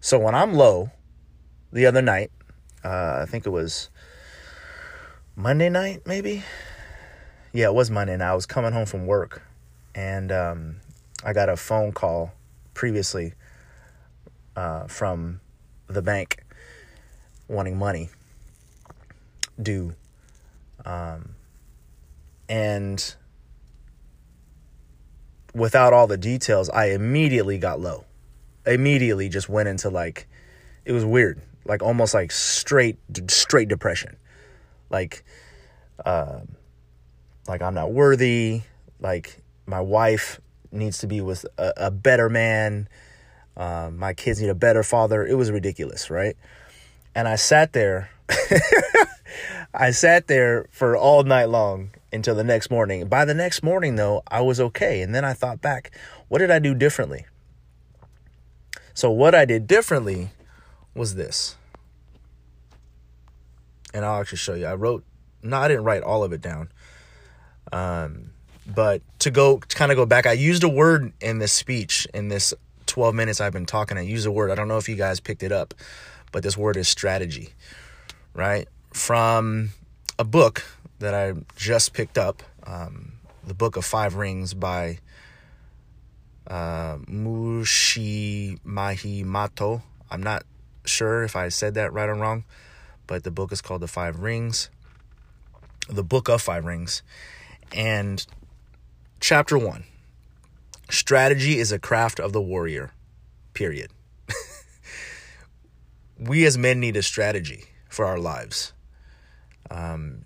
So 0.00 0.18
when 0.18 0.34
I'm 0.34 0.54
low 0.54 0.90
the 1.72 1.86
other 1.86 2.02
night, 2.02 2.30
uh, 2.84 3.20
I 3.22 3.26
think 3.26 3.46
it 3.46 3.50
was 3.50 3.90
Monday 5.34 5.68
night, 5.68 6.02
maybe. 6.06 6.44
Yeah, 7.52 7.66
it 7.66 7.74
was 7.74 7.90
Monday 7.90 8.16
night. 8.16 8.30
I 8.30 8.34
was 8.34 8.46
coming 8.46 8.72
home 8.72 8.86
from 8.86 9.06
work 9.06 9.42
and 9.96 10.30
um, 10.30 10.76
I 11.24 11.32
got 11.32 11.48
a 11.48 11.56
phone 11.56 11.90
call 11.90 12.32
previously 12.74 13.32
uh, 14.54 14.86
from 14.86 15.40
the 15.88 16.02
bank 16.02 16.44
wanting 17.48 17.78
money 17.78 18.10
due. 19.60 19.94
Um, 20.84 21.34
and 22.48 23.14
without 25.54 25.92
all 25.92 26.06
the 26.06 26.18
details, 26.18 26.68
I 26.68 26.86
immediately 26.86 27.58
got 27.58 27.80
low. 27.80 28.04
Immediately 28.66 29.28
just 29.28 29.48
went 29.48 29.68
into 29.68 29.90
like, 29.90 30.28
it 30.84 30.92
was 30.92 31.04
weird, 31.04 31.40
like 31.64 31.82
almost 31.82 32.14
like 32.14 32.30
straight, 32.30 32.98
straight 33.28 33.68
depression. 33.68 34.16
Like, 34.90 35.24
uh, 36.04 36.40
like 37.48 37.62
I'm 37.62 37.74
not 37.74 37.92
worthy. 37.92 38.62
Like 39.00 39.42
my 39.66 39.80
wife 39.80 40.40
needs 40.72 40.98
to 40.98 41.06
be 41.06 41.20
with 41.20 41.46
a, 41.58 41.72
a 41.76 41.90
better 41.90 42.28
man. 42.28 42.88
Um, 43.56 43.98
my 43.98 44.12
kids 44.12 44.40
need 44.40 44.50
a 44.50 44.54
better 44.54 44.82
father. 44.82 45.26
It 45.26 45.34
was 45.34 45.50
ridiculous, 45.50 46.10
right? 46.10 46.36
And 47.14 47.26
I 47.26 47.36
sat 47.36 47.72
there. 47.72 48.10
I 49.78 49.90
sat 49.90 50.26
there 50.26 50.66
for 50.70 50.96
all 50.96 51.22
night 51.22 51.50
long 51.50 51.90
until 52.10 52.34
the 52.34 52.44
next 52.44 52.70
morning. 52.70 53.06
By 53.08 53.26
the 53.26 53.34
next 53.34 53.62
morning, 53.62 53.96
though, 53.96 54.22
I 54.26 54.40
was 54.40 54.58
okay. 54.58 55.02
And 55.02 55.14
then 55.14 55.24
I 55.24 55.34
thought 55.34 55.60
back, 55.60 55.90
what 56.28 56.38
did 56.38 56.50
I 56.50 56.58
do 56.58 56.74
differently? 56.74 57.26
So, 58.94 59.10
what 59.10 59.34
I 59.34 59.44
did 59.44 59.66
differently 59.66 60.30
was 60.94 61.14
this. 61.14 61.56
And 63.92 64.04
I'll 64.04 64.20
actually 64.20 64.38
show 64.38 64.54
you. 64.54 64.64
I 64.64 64.74
wrote, 64.74 65.04
no, 65.42 65.58
I 65.58 65.68
didn't 65.68 65.84
write 65.84 66.02
all 66.02 66.24
of 66.24 66.32
it 66.32 66.40
down. 66.40 66.70
Um, 67.70 68.30
but 68.66 69.02
to 69.20 69.30
go, 69.30 69.58
to 69.58 69.76
kind 69.76 69.92
of 69.92 69.96
go 69.96 70.06
back, 70.06 70.26
I 70.26 70.32
used 70.32 70.64
a 70.64 70.68
word 70.68 71.12
in 71.20 71.38
this 71.38 71.52
speech, 71.52 72.06
in 72.14 72.28
this 72.28 72.54
12 72.86 73.14
minutes 73.14 73.40
I've 73.42 73.52
been 73.52 73.66
talking, 73.66 73.98
I 73.98 74.02
used 74.02 74.26
a 74.26 74.32
word. 74.32 74.50
I 74.50 74.54
don't 74.54 74.68
know 74.68 74.78
if 74.78 74.88
you 74.88 74.96
guys 74.96 75.20
picked 75.20 75.42
it 75.42 75.52
up, 75.52 75.74
but 76.32 76.42
this 76.42 76.56
word 76.56 76.78
is 76.78 76.88
strategy, 76.88 77.50
right? 78.32 78.68
From 78.96 79.68
a 80.18 80.24
book 80.24 80.64
that 81.00 81.12
I 81.14 81.34
just 81.54 81.92
picked 81.92 82.16
up, 82.16 82.42
um, 82.66 83.12
the 83.46 83.52
book 83.52 83.76
of 83.76 83.84
Five 83.84 84.14
Rings 84.16 84.54
by 84.54 84.98
uh, 86.46 86.96
Mushi 87.06 88.58
Mahi 88.64 89.22
Mato. 89.22 89.82
I'm 90.10 90.22
not 90.22 90.44
sure 90.86 91.22
if 91.22 91.36
I 91.36 91.50
said 91.50 91.74
that 91.74 91.92
right 91.92 92.08
or 92.08 92.14
wrong, 92.14 92.44
but 93.06 93.22
the 93.22 93.30
book 93.30 93.52
is 93.52 93.60
called 93.60 93.82
The 93.82 93.86
Five 93.86 94.20
Rings, 94.20 94.70
the 95.88 96.02
book 96.02 96.28
of 96.30 96.40
Five 96.40 96.64
Rings. 96.64 97.02
And 97.72 98.26
chapter 99.20 99.58
one 99.58 99.84
strategy 100.88 101.58
is 101.58 101.70
a 101.70 101.78
craft 101.78 102.18
of 102.18 102.32
the 102.32 102.40
warrior, 102.40 102.92
period. 103.52 103.90
we 106.18 106.46
as 106.46 106.56
men 106.56 106.80
need 106.80 106.96
a 106.96 107.02
strategy 107.02 107.66
for 107.90 108.06
our 108.06 108.18
lives. 108.18 108.72
Um, 109.70 110.22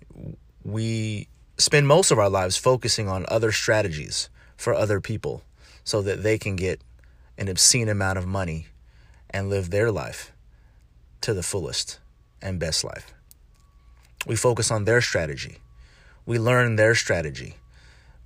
we 0.63 1.27
spend 1.57 1.87
most 1.87 2.11
of 2.11 2.19
our 2.19 2.29
lives 2.29 2.57
focusing 2.57 3.07
on 3.07 3.25
other 3.27 3.51
strategies 3.51 4.29
for 4.57 4.73
other 4.73 4.99
people 4.99 5.43
so 5.83 6.01
that 6.01 6.23
they 6.23 6.37
can 6.37 6.55
get 6.55 6.81
an 7.37 7.47
obscene 7.47 7.89
amount 7.89 8.17
of 8.17 8.27
money 8.27 8.67
and 9.29 9.49
live 9.49 9.69
their 9.69 9.91
life 9.91 10.31
to 11.21 11.33
the 11.33 11.43
fullest 11.43 11.99
and 12.41 12.59
best 12.59 12.83
life. 12.83 13.13
We 14.27 14.35
focus 14.35 14.69
on 14.69 14.85
their 14.85 15.01
strategy. 15.01 15.57
We 16.25 16.37
learn 16.37 16.75
their 16.75 16.93
strategy. 16.95 17.55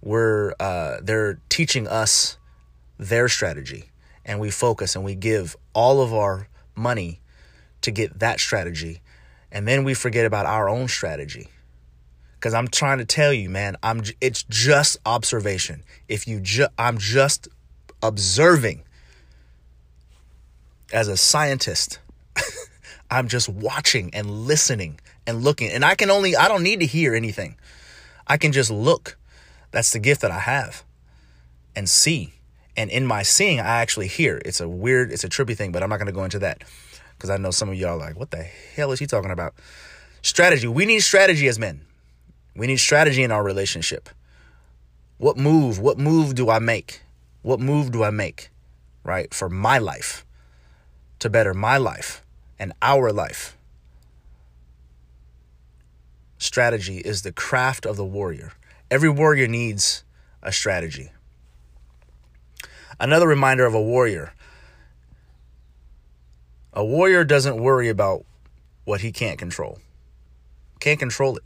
We're 0.02 0.54
uh, 0.60 0.98
they're 1.02 1.40
teaching 1.50 1.88
us 1.88 2.38
their 2.98 3.28
strategy, 3.30 3.86
and 4.26 4.40
we 4.40 4.52
focus 4.52 4.96
and 4.96 5.04
we 5.06 5.16
give 5.16 5.56
all 5.74 6.02
of 6.02 6.14
our 6.14 6.48
money 6.76 7.22
to 7.82 7.92
get 7.92 8.20
that 8.20 8.40
strategy, 8.40 9.02
and 9.56 9.66
then 9.66 9.86
we 9.86 9.94
forget 9.94 10.26
about 10.26 10.46
our 10.46 10.68
own 10.68 10.90
strategy 10.90 11.48
because 12.34 12.54
I'm 12.54 12.68
trying 12.68 12.98
to 12.98 13.06
tell 13.06 13.32
you, 13.32 13.50
man, 13.50 13.78
I'm 13.82 14.04
it's 14.20 14.44
just 14.44 14.98
observation. 15.06 15.82
If 16.10 16.28
you 16.28 16.42
just 16.42 16.72
I'm 16.78 16.98
just 16.98 17.48
observing 18.04 18.84
as 20.92 21.08
a 21.08 21.16
scientist. 21.16 22.00
I'm 23.10 23.30
just 23.30 23.48
watching 23.48 24.14
and 24.14 24.30
listening 24.30 25.00
and 25.26 25.42
looking. 25.42 25.72
And 25.72 25.86
I 25.86 25.96
can 25.96 26.12
only 26.12 26.36
I 26.36 26.50
don't 26.50 26.62
need 26.62 26.82
to 26.82 26.86
hear 26.86 27.16
anything. 27.16 27.56
I 28.28 28.36
can 28.36 28.52
just 28.52 28.70
look. 28.70 29.18
That's 29.72 29.94
the 29.94 30.00
gift 30.00 30.20
that 30.20 30.32
I 30.32 30.40
have. 30.40 30.84
And 31.78 31.90
see. 31.90 32.34
And 32.76 32.90
in 32.90 33.06
my 33.06 33.24
seeing, 33.24 33.62
I 33.62 33.82
actually 33.82 34.08
hear. 34.08 34.42
It's 34.44 34.60
a 34.60 34.68
weird, 34.68 35.14
it's 35.14 35.24
a 35.24 35.30
trippy 35.30 35.56
thing, 35.56 35.72
but 35.72 35.82
I'm 35.82 35.90
not 35.90 35.96
going 35.96 36.08
to 36.08 36.12
go 36.12 36.26
into 36.26 36.40
that 36.40 36.66
because 37.18 37.30
I 37.30 37.38
know 37.38 37.52
some 37.52 37.70
of 37.70 37.76
y'all 37.76 37.92
are 37.92 37.98
like, 37.98 38.18
what 38.18 38.32
the 38.32 38.44
hell 38.44 38.92
is 38.92 39.00
he 39.00 39.08
talking 39.08 39.32
about? 39.32 39.54
Strategy. 40.22 40.68
We 40.68 40.86
need 40.86 41.02
strategy 41.02 41.48
as 41.48 41.60
men. 41.60 41.82
We 42.56 42.68
need 42.68 42.78
strategy 42.78 43.24
in 43.24 43.32
our 43.32 43.44
relationship. 43.44 44.10
What 45.18 45.38
move, 45.38 45.80
what 45.80 45.98
move 45.98 46.36
do 46.36 46.50
I 46.50 46.60
make? 46.60 47.02
What 47.42 47.60
move 47.60 47.92
do 47.92 48.04
I 48.04 48.10
make, 48.10 48.50
right, 49.04 49.34
for 49.34 49.50
my 49.50 49.78
life 49.78 50.26
to 51.20 51.30
better 51.30 51.54
my 51.54 51.78
life 51.78 52.24
and 52.58 52.74
our 52.82 53.12
life? 53.12 53.56
Strategy 56.38 56.98
is 56.98 57.22
the 57.22 57.32
craft 57.32 57.86
of 57.86 57.98
the 57.98 58.06
warrior. 58.06 58.54
Every 58.92 59.10
warrior 59.10 59.48
needs 59.48 60.04
a 60.44 60.52
strategy. 60.52 61.12
Another 63.00 63.28
reminder 63.28 63.66
of 63.66 63.74
a 63.74 63.82
warrior 63.82 64.34
a 66.76 66.84
warrior 66.84 67.24
doesn't 67.24 67.58
worry 67.58 67.90
about 67.90 68.26
what 68.84 69.02
he 69.02 69.12
can't 69.12 69.40
control, 69.40 69.80
can't 70.80 71.00
control 71.00 71.38
it. 71.38 71.44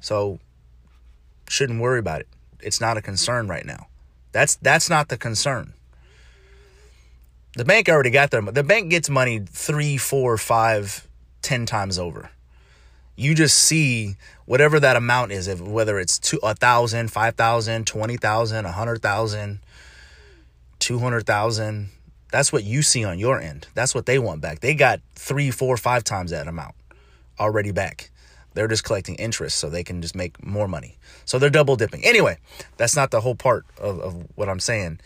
So 0.00 0.40
shouldn't 1.48 1.80
worry 1.80 1.98
about 1.98 2.20
it. 2.20 2.28
It's 2.60 2.80
not 2.80 2.96
a 2.96 3.02
concern 3.02 3.48
right 3.48 3.64
now. 3.64 3.88
That's 4.32 4.56
that's 4.56 4.88
not 4.88 5.08
the 5.08 5.18
concern. 5.18 5.74
The 7.56 7.64
bank 7.64 7.88
already 7.88 8.10
got 8.10 8.30
their 8.30 8.42
the 8.42 8.62
bank 8.62 8.90
gets 8.90 9.10
money 9.10 9.40
three, 9.40 9.96
four, 9.96 10.38
five, 10.38 11.06
ten 11.42 11.66
times 11.66 11.98
over. 11.98 12.30
You 13.16 13.34
just 13.34 13.58
see 13.58 14.16
whatever 14.46 14.80
that 14.80 14.96
amount 14.96 15.32
is, 15.32 15.48
if 15.48 15.60
whether 15.60 15.98
it's 15.98 16.18
two 16.18 16.38
a 16.42 16.54
thousand, 16.54 17.10
five 17.10 17.34
thousand, 17.34 17.86
twenty 17.86 18.16
thousand, 18.16 18.66
a 18.66 18.72
hundred 18.72 19.02
thousand, 19.02 19.60
two 20.78 21.00
hundred 21.00 21.26
thousand. 21.26 21.90
That's 22.32 22.52
what 22.52 22.64
you 22.64 22.82
see 22.82 23.04
on 23.04 23.18
your 23.18 23.40
end. 23.40 23.66
That's 23.74 23.94
what 23.94 24.06
they 24.06 24.18
want 24.18 24.40
back. 24.40 24.60
They 24.60 24.74
got 24.74 25.00
three, 25.14 25.50
four, 25.50 25.76
five 25.76 26.04
times 26.04 26.30
that 26.30 26.46
amount 26.46 26.74
already 27.38 27.72
back. 27.72 28.10
They're 28.54 28.68
just 28.68 28.84
collecting 28.84 29.14
interest 29.16 29.58
so 29.58 29.70
they 29.70 29.84
can 29.84 30.02
just 30.02 30.14
make 30.14 30.44
more 30.44 30.68
money. 30.68 30.96
So 31.24 31.38
they're 31.38 31.50
double 31.50 31.76
dipping. 31.76 32.04
Anyway, 32.04 32.38
that's 32.76 32.96
not 32.96 33.10
the 33.10 33.20
whole 33.20 33.34
part 33.34 33.64
of, 33.78 34.00
of 34.00 34.26
what 34.34 34.48
I'm 34.48 34.60
saying. 34.60 35.00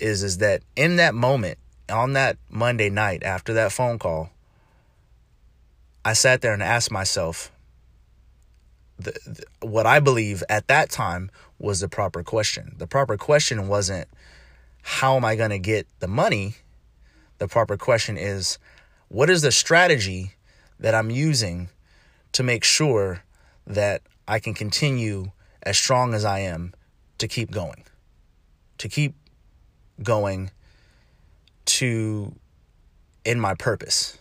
Is 0.00 0.22
is 0.22 0.38
that 0.38 0.62
in 0.76 0.96
that 0.96 1.14
moment, 1.14 1.58
on 1.90 2.12
that 2.12 2.38
Monday 2.48 2.88
night 2.88 3.22
after 3.22 3.52
that 3.54 3.72
phone 3.72 3.98
call, 3.98 4.30
I 6.04 6.12
sat 6.12 6.40
there 6.40 6.52
and 6.52 6.62
asked 6.62 6.90
myself 6.90 7.50
the, 8.98 9.12
the, 9.26 9.66
what 9.66 9.86
I 9.86 10.00
believe 10.00 10.42
at 10.48 10.68
that 10.68 10.90
time 10.90 11.30
was 11.58 11.80
the 11.80 11.88
proper 11.88 12.22
question. 12.22 12.74
The 12.78 12.86
proper 12.86 13.16
question 13.16 13.68
wasn't 13.68 14.08
how 14.82 15.16
am 15.16 15.24
I 15.24 15.36
going 15.36 15.50
to 15.50 15.58
get 15.58 15.86
the 16.00 16.08
money? 16.08 16.56
The 17.38 17.48
proper 17.48 17.76
question 17.76 18.16
is 18.16 18.58
what 19.08 19.30
is 19.30 19.42
the 19.42 19.52
strategy 19.52 20.34
that 20.80 20.94
I'm 20.94 21.10
using 21.10 21.68
to 22.32 22.42
make 22.42 22.64
sure 22.64 23.22
that 23.66 24.02
I 24.26 24.38
can 24.38 24.54
continue 24.54 25.32
as 25.62 25.78
strong 25.78 26.14
as 26.14 26.24
I 26.24 26.40
am 26.40 26.74
to 27.18 27.28
keep 27.28 27.50
going, 27.50 27.84
to 28.78 28.88
keep 28.88 29.14
going 30.02 30.50
to 31.66 32.34
in 33.24 33.40
my 33.40 33.54
purpose, 33.54 34.18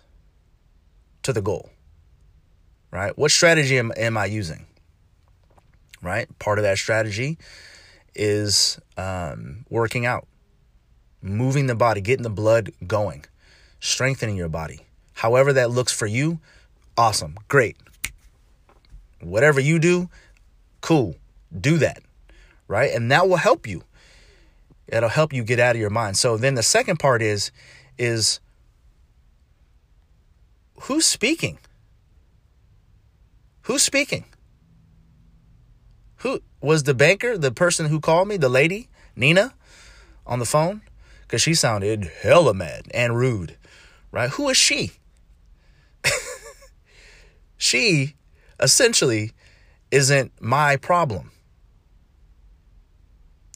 to 1.24 1.32
the 1.32 1.42
goal. 1.42 1.70
right? 2.92 3.18
What 3.18 3.32
strategy 3.32 3.78
am, 3.78 3.92
am 3.96 4.18
I 4.18 4.26
using? 4.26 4.66
Right? 6.02 6.28
Part 6.40 6.60
of 6.60 6.64
that 6.64 6.78
strategy 6.78 7.38
is 8.16 8.80
um, 8.98 9.66
working 9.70 10.06
out, 10.06 10.28
moving 11.22 11.68
the 11.68 11.76
body, 11.76 12.02
getting 12.02 12.24
the 12.24 12.30
blood 12.30 12.72
going, 12.86 13.26
strengthening 13.80 14.36
your 14.36 14.50
body. 14.50 14.82
However, 15.14 15.54
that 15.54 15.72
looks 15.72 15.92
for 15.92 16.06
you, 16.06 16.40
awesome, 16.98 17.38
great. 17.48 17.78
Whatever 19.22 19.60
you 19.60 19.80
do, 19.80 20.10
cool, 20.82 21.16
do 21.60 21.78
that, 21.80 22.04
right? 22.68 22.92
And 22.94 23.12
that 23.12 23.28
will 23.28 23.38
help 23.38 23.68
you. 23.68 23.84
It'll 24.88 25.10
help 25.10 25.34
you 25.34 25.44
get 25.44 25.60
out 25.60 25.76
of 25.76 25.82
your 25.82 25.90
mind. 25.90 26.18
So 26.18 26.38
then 26.38 26.56
the 26.56 26.64
second 26.64 26.98
part 26.98 27.22
is, 27.22 27.52
is 27.98 28.40
who's 30.82 31.06
speaking? 31.06 31.58
Who's 33.64 33.84
speaking? 33.84 34.26
Who 36.18 36.42
was 36.62 36.84
the 36.84 36.94
banker, 36.94 37.38
the 37.38 37.52
person 37.52 37.88
who 37.88 38.00
called 38.00 38.28
me, 38.28 38.38
the 38.38 38.50
lady, 38.50 38.88
Nina, 39.16 39.54
on 40.26 40.40
the 40.40 40.46
phone? 40.46 40.82
Because 41.28 41.42
she 41.42 41.54
sounded 41.54 42.10
hella 42.22 42.54
mad 42.54 42.84
and 42.92 43.18
rude, 43.18 43.58
right? 44.12 44.30
Who 44.30 44.48
is 44.48 44.56
she? 44.56 44.94
she 47.58 48.16
essentially 48.60 49.34
isn't 49.92 50.32
my 50.42 50.78
problem. 50.78 51.32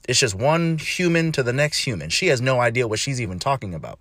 It's 0.07 0.19
just 0.19 0.35
one 0.35 0.77
human 0.79 1.31
to 1.31 1.43
the 1.43 1.53
next 1.53 1.79
human. 1.79 2.09
She 2.09 2.27
has 2.27 2.41
no 2.41 2.59
idea 2.59 2.87
what 2.87 2.99
she's 2.99 3.21
even 3.21 3.39
talking 3.39 3.73
about. 3.73 3.99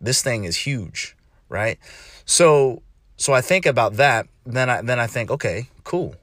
This 0.00 0.22
thing 0.22 0.44
is 0.44 0.56
huge, 0.56 1.16
right? 1.48 1.78
So 2.24 2.82
so 3.16 3.34
I 3.34 3.42
think 3.42 3.66
about 3.66 3.94
that, 3.94 4.26
then 4.46 4.70
I 4.70 4.82
then 4.82 4.98
I 4.98 5.06
think, 5.06 5.30
okay, 5.30 5.68
cool. 5.84 6.16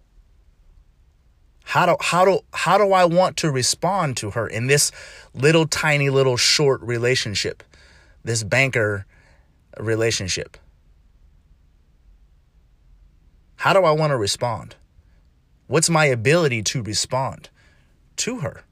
How 1.68 1.86
do 1.86 1.98
how 2.00 2.24
do 2.24 2.40
how 2.54 2.78
do 2.78 2.94
I 2.94 3.04
want 3.04 3.36
to 3.38 3.52
respond 3.52 4.16
to 4.18 4.32
her 4.32 4.48
in 4.48 4.68
this 4.68 4.90
little 5.34 5.68
tiny 5.68 6.10
little 6.10 6.38
short 6.38 6.82
relationship? 6.82 7.62
This 8.24 8.42
banker 8.42 9.06
relationship. 9.78 10.56
How 13.58 13.74
do 13.74 13.84
I 13.84 13.92
want 13.92 14.12
to 14.12 14.18
respond? 14.18 14.78
What's 15.68 15.90
my 15.90 16.06
ability 16.06 16.64
to 16.64 16.82
respond 16.82 17.50
to 18.16 18.38
her 18.38 18.64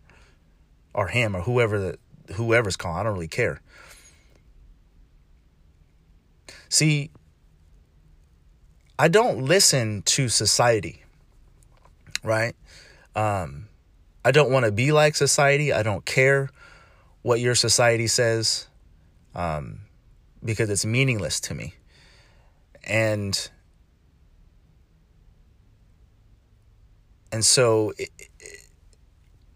or 0.93 1.09
him 1.09 1.35
or 1.35 1.41
whoever 1.41 1.77
the 1.77 2.33
whoever's 2.35 2.77
calling? 2.77 3.01
I 3.01 3.03
don't 3.03 3.13
really 3.13 3.27
care. 3.27 3.59
See, 6.69 7.11
I 8.97 9.09
don't 9.09 9.43
listen 9.43 10.01
to 10.03 10.29
society, 10.29 11.03
right? 12.23 12.55
Um, 13.15 13.67
I 14.23 14.31
don't 14.31 14.51
want 14.51 14.65
to 14.65 14.71
be 14.71 14.91
like 14.91 15.15
society. 15.15 15.71
I 15.71 15.83
don't 15.83 16.05
care 16.05 16.49
what 17.21 17.39
your 17.39 17.55
society 17.55 18.07
says 18.07 18.67
um, 19.33 19.81
because 20.43 20.69
it's 20.69 20.85
meaningless 20.85 21.39
to 21.41 21.55
me. 21.55 21.75
And 22.83 23.49
and 27.31 27.43
so 27.43 27.93
it, 27.97 28.09
it, 28.17 28.29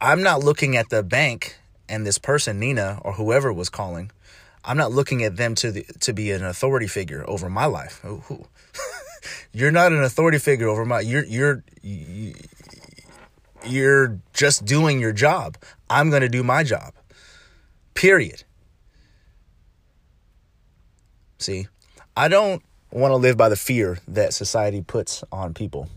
I'm 0.02 0.24
not 0.24 0.44
looking 0.44 0.78
at 0.78 0.90
the 0.90 1.04
bank 1.04 1.58
and 1.88 2.06
this 2.06 2.18
person 2.18 2.60
Nina 2.60 3.00
or 3.04 3.14
whoever 3.14 3.52
was 3.52 3.70
calling. 3.70 4.12
I'm 4.64 4.78
not 4.78 4.92
looking 4.92 5.24
at 5.24 5.38
them 5.38 5.56
to 5.56 5.72
the, 5.72 5.84
to 6.02 6.14
be 6.14 6.32
an 6.32 6.44
authority 6.44 6.88
figure 6.88 7.24
over 7.28 7.50
my 7.50 7.66
life. 7.66 8.04
Ooh, 8.06 8.48
you're 9.54 9.72
not 9.72 9.92
an 9.92 10.04
authority 10.04 10.38
figure 10.38 10.68
over 10.68 10.86
my 10.86 11.02
you're 11.02 11.24
you're 11.24 11.64
you're 13.66 14.20
just 14.34 14.66
doing 14.66 15.00
your 15.00 15.12
job. 15.12 15.58
I'm 15.90 16.10
going 16.10 16.22
to 16.22 16.30
do 16.30 16.44
my 16.44 16.64
job. 16.64 16.94
Period. 17.94 18.44
See, 21.38 21.68
I 22.16 22.28
don't 22.28 22.62
want 22.92 23.12
to 23.12 23.16
live 23.16 23.38
by 23.38 23.50
the 23.50 23.56
fear 23.56 24.00
that 24.08 24.34
society 24.34 24.82
puts 24.82 25.24
on 25.32 25.54
people. 25.54 25.90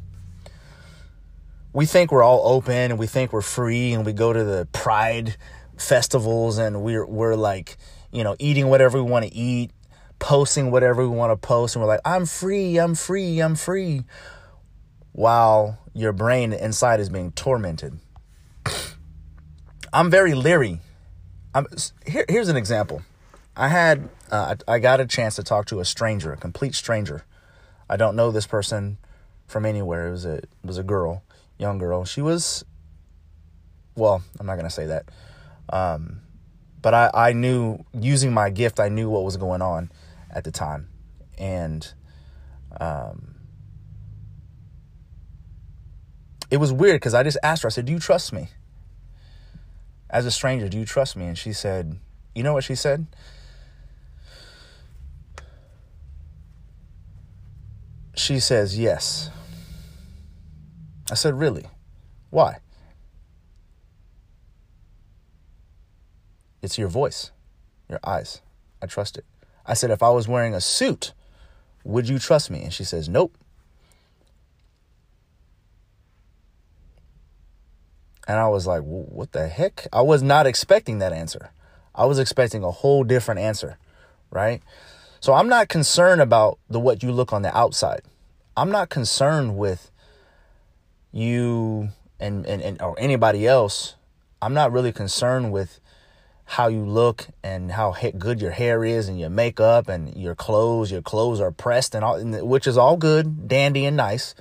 We 1.73 1.87
think 1.87 2.13
we're 2.13 2.23
all 2.23 2.43
open 2.45 2.75
and 2.75 2.99
we 2.99 3.07
think 3.07 3.33
we're 3.33 3.41
free 3.41 3.93
and 3.93 4.05
we 4.05 4.13
go 4.13 4.33
to 4.33 4.45
the 4.45 4.69
pride 4.73 5.37
festivals 5.79 6.59
and 6.59 6.83
we're 6.83 7.07
we're 7.07 7.35
like, 7.35 7.77
you 8.13 8.25
know, 8.25 8.37
eating 8.39 8.69
whatever 8.69 9.03
we 9.03 9.11
want 9.11 9.25
to 9.25 9.35
eat 9.35 9.71
posting 10.23 10.71
whatever 10.71 11.03
we 11.03 11.17
want 11.17 11.33
to 11.33 11.37
post 11.37 11.75
and 11.75 11.83
we're 11.83 11.89
like, 11.89 12.01
I'm 12.05 12.27
free, 12.27 12.79
I'm 12.79 12.95
free, 12.95 13.41
I'm 13.41 13.57
free, 13.57 14.05
while 15.13 15.79
your 15.95 16.13
brain 16.13 16.53
inside 16.53 17.01
is 17.01 17.09
being 17.09 17.33
tormented. 17.33 17.99
I'm 19.93 20.11
very 20.11 20.35
leery. 20.35 20.81
I'm, 21.55 21.67
here, 22.07 22.25
here's 22.29 22.49
an 22.49 22.57
example. 22.57 23.03
I 23.55 23.69
had, 23.69 24.09
uh, 24.31 24.57
I 24.67 24.79
got 24.79 25.01
a 25.01 25.07
chance 25.07 25.37
to 25.37 25.43
talk 25.43 25.67
to 25.67 25.81
a 25.81 25.85
stranger, 25.85 26.33
a 26.33 26.37
complete 26.37 26.75
stranger. 26.75 27.25
I 27.91 27.97
don't 27.97 28.17
know 28.17 28.31
this 28.31 28.47
person 28.47 28.97
from 29.47 29.67
anywhere. 29.67 30.09
It 30.09 30.13
was 30.13 30.25
a, 30.25 30.35
it 30.37 30.49
was 30.65 30.79
a 30.79 30.83
girl, 30.83 31.23
young 31.59 31.77
girl. 31.77 32.07
She 32.07 32.23
was, 32.23 32.65
well, 33.95 34.23
I'm 34.41 34.47
not 34.47 34.57
gonna 34.57 34.71
say 34.71 34.87
that. 34.87 35.11
Um, 35.69 36.23
but 36.81 36.95
I, 36.95 37.11
I 37.13 37.33
knew 37.35 37.85
using 37.93 38.33
my 38.33 38.49
gift, 38.49 38.81
I 38.81 38.89
knew 38.89 39.11
what 39.11 39.25
was 39.25 39.37
going 39.37 39.61
on 39.61 39.93
at 40.31 40.45
the 40.45 40.51
time. 40.51 40.89
And 41.37 41.87
um, 42.81 43.32
it 46.53 46.59
was 46.59 46.71
weird 46.71 46.97
because 46.97 47.15
I 47.15 47.23
just 47.23 47.39
asked 47.43 47.63
her, 47.63 47.69
I 47.69 47.71
said, 47.71 47.87
Do 47.87 47.93
you 47.93 47.99
trust 47.99 48.31
me? 48.31 48.49
As 50.11 50.27
a 50.27 50.31
stranger, 50.31 50.69
do 50.69 50.79
you 50.79 50.85
trust 50.85 51.17
me? 51.17 51.25
And 51.25 51.39
she 51.39 51.55
said, 51.55 51.99
You 52.35 52.43
know 52.43 52.53
what 52.53 52.63
she 52.63 52.75
said? 52.75 53.07
She 58.15 58.39
says, 58.39 58.79
Yes. 58.79 59.31
I 61.11 61.15
said, 61.15 61.39
Really? 61.39 61.65
Why? 62.29 62.59
It's 66.61 66.77
your 66.77 66.89
voice, 66.89 67.31
your 67.89 67.99
eyes. 68.05 68.43
I 68.83 68.87
trust 68.87 69.17
it. 69.17 69.25
I 69.65 69.73
said, 69.73 69.91
if 69.91 70.03
I 70.03 70.11
was 70.11 70.29
wearing 70.29 70.55
a 70.55 70.61
suit, 70.61 71.13
would 71.83 72.09
you 72.09 72.19
trust 72.19 72.51
me? 72.51 72.63
And 72.63 72.73
she 72.73 72.85
says, 72.85 73.09
nope. 73.09 73.37
And 78.33 78.41
I 78.41 78.49
was 78.49 78.67
like, 78.67 78.81
what 78.81 79.33
the 79.33 79.47
heck? 79.47 79.87
I 79.93 80.01
was 80.01 80.23
not 80.23 80.47
expecting 80.47 81.01
that 81.01 81.13
answer. 81.13 81.51
I 81.95 82.07
was 82.07 82.19
expecting 82.19 82.65
a 82.65 82.71
whole 82.71 83.05
different 83.05 83.41
answer, 83.41 83.77
right? 84.31 84.63
So 85.21 85.35
I'm 85.35 85.51
not 85.51 85.69
concerned 85.69 86.23
about 86.23 86.59
the 86.71 86.81
what 86.81 87.03
you 87.03 87.13
look 87.13 87.35
on 87.35 87.43
the 87.43 87.55
outside. 87.55 88.01
I'm 88.57 88.71
not 88.71 88.89
concerned 88.89 89.59
with 89.59 89.91
you 91.13 91.91
and, 92.19 92.47
and, 92.47 92.63
and 92.63 92.81
or 92.81 92.99
anybody 92.99 93.47
else. 93.47 93.97
I'm 94.41 94.55
not 94.55 94.73
really 94.73 94.93
concerned 94.93 95.53
with 95.53 95.79
how 96.45 96.69
you 96.69 96.87
look 96.87 97.27
and 97.43 97.73
how 97.73 97.95
good 98.17 98.41
your 98.41 98.53
hair 98.53 98.83
is 98.83 99.09
and 99.09 99.21
your 99.21 99.29
makeup 99.29 99.91
and 99.91 100.17
your 100.17 100.35
clothes 100.35 100.91
your 100.91 101.03
clothes 101.03 101.39
are 101.39 101.53
pressed 101.53 101.95
and 101.95 102.03
all 102.03 102.19
which 102.47 102.67
is 102.67 102.79
all 102.79 102.97
good 102.97 103.47
dandy 103.47 103.87
and 103.87 103.97
nice 103.97 104.35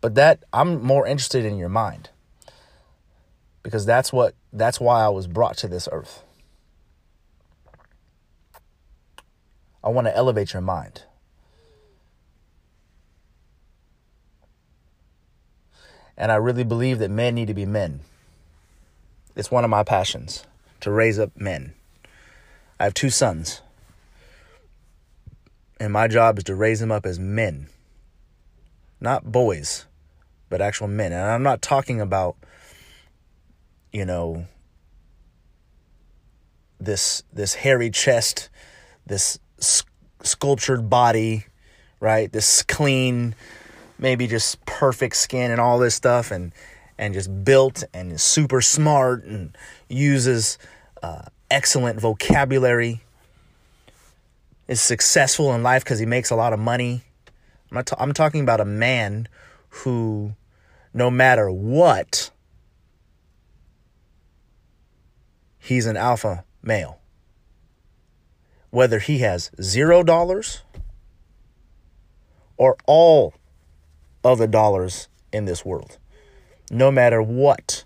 but 0.00 0.14
that 0.14 0.42
i'm 0.52 0.82
more 0.82 1.06
interested 1.06 1.44
in 1.44 1.56
your 1.56 1.68
mind 1.68 2.08
because 3.64 3.84
that's 3.84 4.12
what 4.12 4.36
that's 4.52 4.78
why 4.78 5.04
i 5.04 5.08
was 5.08 5.26
brought 5.26 5.56
to 5.56 5.66
this 5.66 5.88
earth 5.90 6.22
i 9.82 9.88
want 9.88 10.06
to 10.06 10.16
elevate 10.16 10.52
your 10.52 10.62
mind 10.62 11.02
and 16.16 16.30
i 16.30 16.36
really 16.36 16.62
believe 16.62 17.00
that 17.00 17.10
men 17.10 17.34
need 17.34 17.48
to 17.48 17.54
be 17.54 17.66
men 17.66 18.00
it's 19.36 19.50
one 19.50 19.64
of 19.64 19.70
my 19.70 19.82
passions 19.82 20.44
to 20.80 20.90
raise 20.90 21.18
up 21.18 21.30
men. 21.36 21.74
I 22.78 22.84
have 22.84 22.94
two 22.94 23.10
sons. 23.10 23.62
And 25.80 25.92
my 25.92 26.06
job 26.06 26.38
is 26.38 26.44
to 26.44 26.54
raise 26.54 26.78
them 26.78 26.92
up 26.92 27.04
as 27.04 27.18
men. 27.18 27.66
Not 29.00 29.32
boys, 29.32 29.86
but 30.48 30.60
actual 30.60 30.86
men. 30.86 31.12
And 31.12 31.22
I'm 31.22 31.42
not 31.42 31.62
talking 31.62 32.00
about, 32.00 32.36
you 33.94 34.04
know, 34.04 34.44
this 36.80 37.22
this 37.32 37.54
hairy 37.54 37.90
chest, 37.90 38.50
this 39.06 39.38
sculptured 40.20 40.90
body, 40.90 41.46
right? 42.00 42.30
This 42.30 42.64
clean, 42.64 43.36
maybe 43.96 44.26
just 44.26 44.62
perfect 44.66 45.14
skin 45.14 45.52
and 45.52 45.60
all 45.60 45.78
this 45.78 45.94
stuff 45.94 46.32
and 46.32 46.52
and 46.98 47.14
just 47.14 47.44
built 47.44 47.84
and 47.94 48.20
super 48.20 48.60
smart 48.60 49.24
and 49.24 49.56
uses 49.88 50.58
uh, 51.02 51.22
excellent 51.48 52.00
vocabulary, 52.00 53.00
is 54.66 54.80
successful 54.80 55.54
in 55.54 55.62
life 55.62 55.84
because 55.84 56.00
he 56.00 56.06
makes 56.06 56.30
a 56.30 56.36
lot 56.36 56.52
of 56.52 56.58
money. 56.58 57.02
I'm 57.70 57.84
I'm 57.96 58.12
talking 58.12 58.40
about 58.40 58.60
a 58.60 58.64
man 58.64 59.28
who, 59.68 60.34
no 60.92 61.12
matter 61.12 61.48
what, 61.48 62.30
he's 65.64 65.86
an 65.86 65.96
alpha 65.96 66.44
male. 66.62 67.00
Whether 68.70 68.98
he 68.98 69.18
has 69.18 69.50
zero 69.62 70.02
dollars 70.02 70.62
or 72.56 72.76
all 72.86 73.34
of 74.22 74.38
the 74.38 74.46
dollars 74.46 75.08
in 75.32 75.46
this 75.46 75.64
world. 75.64 75.98
No 76.70 76.90
matter 76.90 77.22
what, 77.22 77.84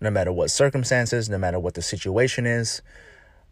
no 0.00 0.10
matter 0.10 0.32
what 0.32 0.50
circumstances, 0.50 1.28
no 1.28 1.36
matter 1.36 1.58
what 1.58 1.74
the 1.74 1.82
situation 1.82 2.46
is, 2.46 2.80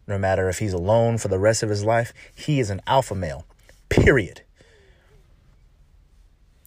no 0.07 0.17
matter 0.17 0.47
if 0.47 0.59
he's 0.59 0.73
alone 0.73 1.17
for 1.17 1.27
the 1.27 1.39
rest 1.39 1.61
of 1.61 1.69
his 1.69 1.83
life, 1.83 2.13
he 2.33 2.59
is 2.59 2.69
an 2.69 2.81
alpha 2.87 3.15
male, 3.15 3.45
period. 3.89 4.41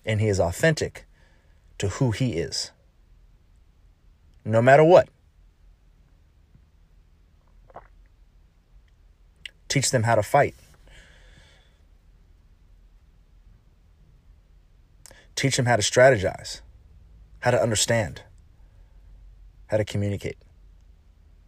And 0.05 0.21
he 0.21 0.29
is 0.29 0.41
authentic 0.41 1.07
to 1.79 1.89
who 1.89 2.11
he 2.11 2.35
is, 2.35 2.71
no 4.45 4.61
matter 4.61 4.85
what. 4.85 5.09
Teach 9.69 9.91
them 9.91 10.05
how 10.05 10.15
to 10.15 10.23
fight. 10.23 10.55
Teach 15.35 15.57
them 15.57 15.67
how 15.67 15.77
to 15.77 15.83
strategize, 15.83 16.63
how 17.41 17.53
to 17.53 17.63
understand, 17.63 18.23
how 19.69 19.77
to 19.77 19.85
communicate. 19.85 20.37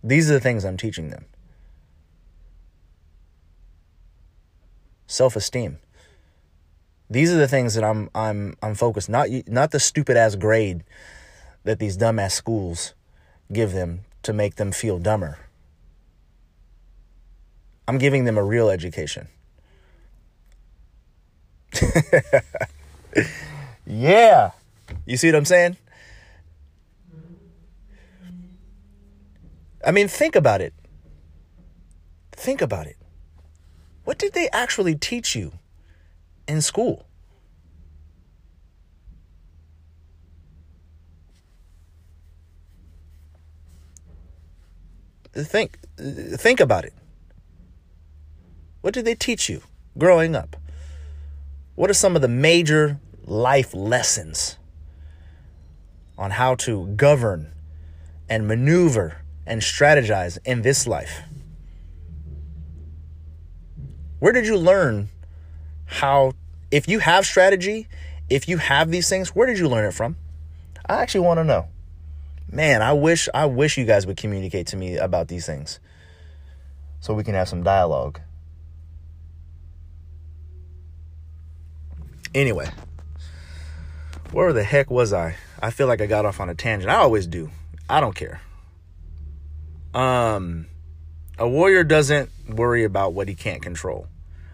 These 0.05 0.31
are 0.31 0.35
the 0.35 0.41
things 0.41 0.65
I'm 0.65 0.77
teaching 0.77 1.11
them. 1.11 1.25
Self-esteem. 5.07 5.79
These 7.11 7.33
are 7.33 7.37
the 7.37 7.49
things 7.49 7.75
that 7.75 7.83
I'm 7.83 8.09
I'm 8.15 8.55
I'm 8.63 8.77
focused 8.77 9.09
not 9.09 9.29
not 9.49 9.73
the 9.73 9.81
stupid 9.81 10.17
ass 10.17 10.37
grade 10.37 10.85
that 11.65 11.81
these 11.81 11.99
dumbass 11.99 12.31
schools 12.31 12.95
give 13.53 13.73
them 13.73 14.03
to 14.23 14.33
make 14.33 14.55
them 14.55 14.71
feel 14.71 15.01
dumber. 15.01 15.39
I'm 17.91 17.99
giving 17.99 18.25
them 18.25 18.39
a 18.39 18.45
real 18.45 18.71
education. 18.71 19.27
Yeah. 23.85 24.53
You 25.05 25.17
see 25.17 25.27
what 25.27 25.35
I'm 25.35 25.45
saying? 25.45 25.77
I 29.85 29.91
mean, 29.91 30.07
think 30.07 30.37
about 30.37 30.61
it. 30.61 30.73
Think 32.31 32.63
about 32.63 32.87
it. 32.87 32.97
What 34.05 34.19
did 34.19 34.35
they 34.35 34.49
actually 34.51 34.95
teach 34.95 35.35
you 35.35 35.51
in 36.47 36.63
school? 36.63 37.07
Think 45.35 45.77
think 45.99 46.61
about 46.61 46.85
it. 46.85 46.95
What 48.81 48.95
did 48.95 49.05
they 49.05 49.15
teach 49.15 49.49
you 49.49 49.63
growing 49.99 50.35
up? 50.35 50.57
What 51.75 51.91
are 51.91 51.95
some 51.95 52.17
of 52.17 52.23
the 52.23 52.29
major 52.29 52.99
life 53.25 53.75
lessons 53.75 54.57
on 56.19 56.33
how 56.33 56.55
to 56.55 56.87
govern 56.97 57.53
and 58.29 58.47
maneuver 58.47 59.23
and 59.47 59.63
strategize 59.63 60.39
in 60.45 60.63
this 60.63 60.87
life. 60.87 61.23
Where 64.21 64.33
did 64.33 64.47
you 64.47 64.57
learn 64.57 65.09
how, 65.87 66.33
if 66.71 66.87
you 66.89 66.99
have 67.01 67.25
strategy, 67.25 67.89
if 68.29 68.49
you 68.49 68.59
have 68.59 68.91
these 68.91 69.09
things, 69.09 69.35
where 69.35 69.47
did 69.47 69.59
you 69.59 69.69
learn 69.69 69.87
it 69.87 69.95
from? 69.95 70.17
I 70.87 71.03
actually 71.03 71.23
want 71.23 71.39
to 71.39 71.45
know. 71.45 71.67
Man, 72.53 72.83
I 72.83 72.93
wish 72.93 73.29
I 73.33 73.47
wish 73.47 73.79
you 73.79 73.85
guys 73.85 74.07
would 74.07 74.17
communicate 74.17 74.69
to 74.69 74.77
me 74.77 74.97
about 74.97 75.29
these 75.29 75.47
things 75.47 75.79
so 76.99 77.15
we 77.15 77.23
can 77.23 77.35
have 77.35 77.49
some 77.49 77.63
dialogue. 77.63 78.21
Anyway, 82.35 82.69
where 84.33 84.53
the 84.53 84.63
heck 84.63 84.91
was 84.91 85.13
I? 85.13 85.37
I 85.61 85.71
feel 85.71 85.87
like 85.87 86.01
I 86.01 86.07
got 86.07 86.25
off 86.25 86.41
on 86.41 86.49
a 86.49 86.55
tangent. 86.55 86.91
I 86.91 86.97
always 86.97 87.27
do. 87.27 87.51
I 87.89 88.01
don't 88.01 88.15
care. 88.15 88.41
Um, 89.93 90.67
a 91.39 91.49
warrior 91.49 91.83
doesn't 91.83 92.31
worry 92.49 92.85
about 92.85 93.13
what 93.13 93.29
he 93.29 93.35
can't 93.35 93.61
control. 93.61 94.07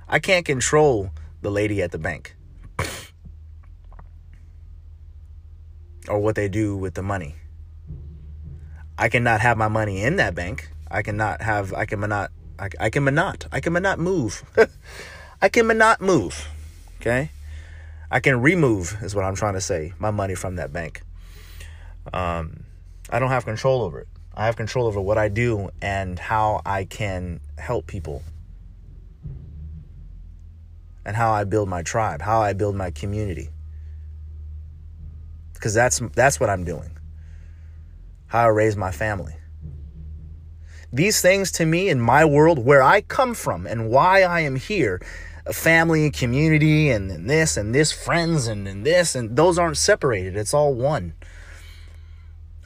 I 0.08 0.18
can't 0.18 0.46
control 0.46 1.10
the 1.42 1.50
lady 1.50 1.82
at 1.82 1.92
the 1.92 1.98
bank 1.98 2.34
or 6.08 6.18
what 6.18 6.34
they 6.34 6.48
do 6.48 6.76
with 6.76 6.94
the 6.94 7.02
money. 7.02 7.34
I 8.98 9.10
cannot 9.10 9.42
have 9.42 9.58
my 9.58 9.68
money 9.68 10.02
in 10.02 10.16
that 10.16 10.34
bank. 10.34 10.70
I 10.90 11.02
cannot 11.02 11.42
have. 11.42 11.74
I 11.74 11.84
can 11.84 12.00
not. 12.00 12.30
I, 12.58 12.70
I 12.80 12.88
can 12.88 13.04
not. 13.04 13.44
I 13.52 13.60
can 13.60 13.74
not 13.74 13.98
move. 13.98 14.42
I 15.42 15.50
can 15.50 15.66
not 15.76 16.00
move. 16.00 16.48
Okay. 17.00 17.30
I 18.10 18.20
can 18.20 18.40
remove, 18.40 18.96
is 19.02 19.14
what 19.14 19.24
I'm 19.24 19.34
trying 19.34 19.54
to 19.54 19.60
say, 19.60 19.92
my 19.98 20.10
money 20.10 20.34
from 20.34 20.56
that 20.56 20.72
bank. 20.72 21.02
Um, 22.12 22.64
I 23.10 23.18
don't 23.18 23.30
have 23.30 23.44
control 23.44 23.82
over 23.82 24.00
it. 24.00 24.08
I 24.34 24.46
have 24.46 24.56
control 24.56 24.86
over 24.86 25.00
what 25.00 25.18
I 25.18 25.28
do 25.28 25.70
and 25.80 26.18
how 26.18 26.60
I 26.64 26.84
can 26.84 27.40
help 27.58 27.86
people 27.86 28.22
and 31.06 31.16
how 31.16 31.32
I 31.32 31.44
build 31.44 31.68
my 31.68 31.82
tribe, 31.82 32.20
how 32.20 32.40
I 32.40 32.52
build 32.52 32.76
my 32.76 32.90
community. 32.90 33.48
Because 35.54 35.72
that's 35.72 36.00
that's 36.14 36.38
what 36.38 36.50
I'm 36.50 36.64
doing. 36.64 36.90
How 38.26 38.42
I 38.42 38.48
raise 38.48 38.76
my 38.76 38.90
family. 38.90 39.34
These 40.92 41.20
things 41.20 41.50
to 41.52 41.64
me 41.64 41.88
in 41.88 42.00
my 42.00 42.24
world 42.24 42.58
where 42.58 42.82
I 42.82 43.00
come 43.00 43.34
from 43.34 43.66
and 43.66 43.88
why 43.88 44.22
I 44.22 44.40
am 44.40 44.56
here 44.56 45.00
a 45.46 45.52
family 45.52 46.04
and 46.04 46.12
community 46.12 46.90
and, 46.90 47.10
and 47.10 47.30
this 47.30 47.56
and 47.56 47.74
this 47.74 47.92
friends 47.92 48.48
and, 48.48 48.66
and 48.66 48.84
this 48.84 49.14
and 49.14 49.36
those 49.36 49.58
aren't 49.58 49.76
separated. 49.76 50.36
It's 50.36 50.52
all 50.52 50.74
one. 50.74 51.14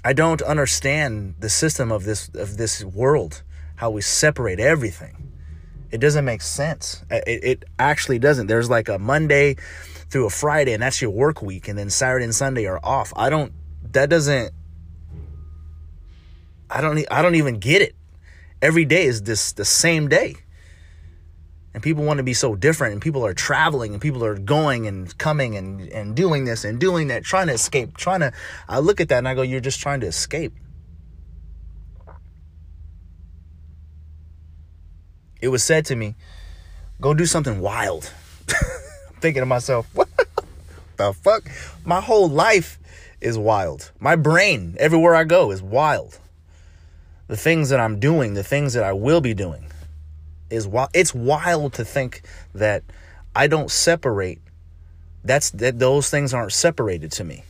I 0.03 0.15
don't 0.15 0.41
understand 0.41 1.35
the 1.41 1.51
system 1.51 1.93
of 1.93 2.05
this 2.05 2.31
of 2.35 2.57
this 2.57 2.83
world 2.83 3.43
how 3.77 3.91
we 3.91 4.01
separate 4.01 4.61
everything. 4.61 5.33
It 5.91 5.99
doesn't 5.99 6.25
make 6.25 6.41
sense. 6.41 7.05
It, 7.11 7.45
it 7.45 7.65
actually 7.79 8.19
doesn't. 8.19 8.47
There's 8.47 8.71
like 8.71 8.89
a 8.89 8.99
monday 8.99 9.57
through 10.09 10.27
a 10.27 10.31
friday 10.31 10.73
and 10.73 10.83
that's 10.83 11.01
your 11.01 11.11
work 11.11 11.41
week 11.43 11.69
and 11.69 11.79
then 11.79 11.89
saturday 11.91 12.25
and 12.25 12.35
sunday 12.35 12.67
are 12.67 12.81
off. 12.83 13.13
I 13.15 13.29
don't 13.29 13.53
that 13.93 14.09
doesn't 14.09 14.53
i 16.71 16.81
don't 16.81 17.05
i 17.11 17.21
don't 17.21 17.35
even 17.35 17.59
get 17.59 17.83
it. 17.83 17.95
Every 18.63 18.87
day 18.87 19.05
is 19.05 19.23
this 19.23 19.53
the 19.53 19.67
same 19.67 20.09
day 20.09 20.37
and 21.73 21.83
people 21.83 22.05
want 22.05 22.19
to 22.19 22.25
be 22.25 22.35
so 22.35 22.57
different 22.57 22.93
and 22.93 23.03
people 23.03 23.25
are 23.25 23.35
traveling 23.35 23.93
and 23.93 24.03
people 24.03 24.25
are 24.25 24.37
going 24.37 24.87
and 24.87 25.17
coming 25.19 25.57
and, 25.57 25.89
and 25.91 26.17
doing 26.17 26.45
this 26.45 26.65
and 26.65 26.81
doing 26.81 27.09
that 27.09 27.23
trying 27.23 27.47
to 27.47 27.53
escape 27.53 27.97
trying 27.97 28.21
to 28.21 28.33
i 28.69 28.79
look 28.79 29.01
at 29.01 29.09
that 29.09 29.19
and 29.19 29.29
i 29.29 29.35
go 29.35 29.43
you're 29.43 29.61
just 29.61 29.81
trying 29.81 30.01
to 30.01 30.07
escape. 30.07 30.53
It 35.41 35.49
was 35.49 35.65
said 35.65 35.87
to 35.87 35.97
me 35.97 36.17
go 37.01 37.15
do 37.15 37.25
something 37.25 37.61
wild. 37.61 38.13
I'm 38.49 39.21
thinking 39.21 39.41
to 39.41 39.47
myself 39.47 39.89
what 39.95 40.09
the 40.97 41.13
fuck? 41.15 41.45
My 41.85 42.01
whole 42.01 42.29
life 42.29 42.79
is 43.21 43.39
wild. 43.39 43.91
My 43.99 44.17
brain 44.17 44.77
everywhere 44.79 45.15
i 45.15 45.25
go 45.25 45.51
is 45.51 45.63
wild. 45.63 46.19
The 47.29 47.37
things 47.37 47.69
that 47.69 47.79
i'm 47.79 48.01
doing 48.01 48.35
the 48.35 48.43
things 48.43 48.73
that 48.75 48.83
i 48.83 48.93
will 48.93 49.21
be 49.21 49.35
doing 49.35 49.70
is 50.51 50.67
wild. 50.67 50.91
It's 50.95 51.15
wild 51.15 51.75
to 51.75 51.85
think 51.85 52.23
that 52.55 52.83
I 53.35 53.47
don't 53.47 53.71
separate. 53.71 54.41
That's 55.25 55.51
that 55.51 55.79
those 55.79 56.11
things 56.11 56.35
aren't 56.35 56.53
separated 56.53 57.13
to 57.13 57.25
me. 57.25 57.45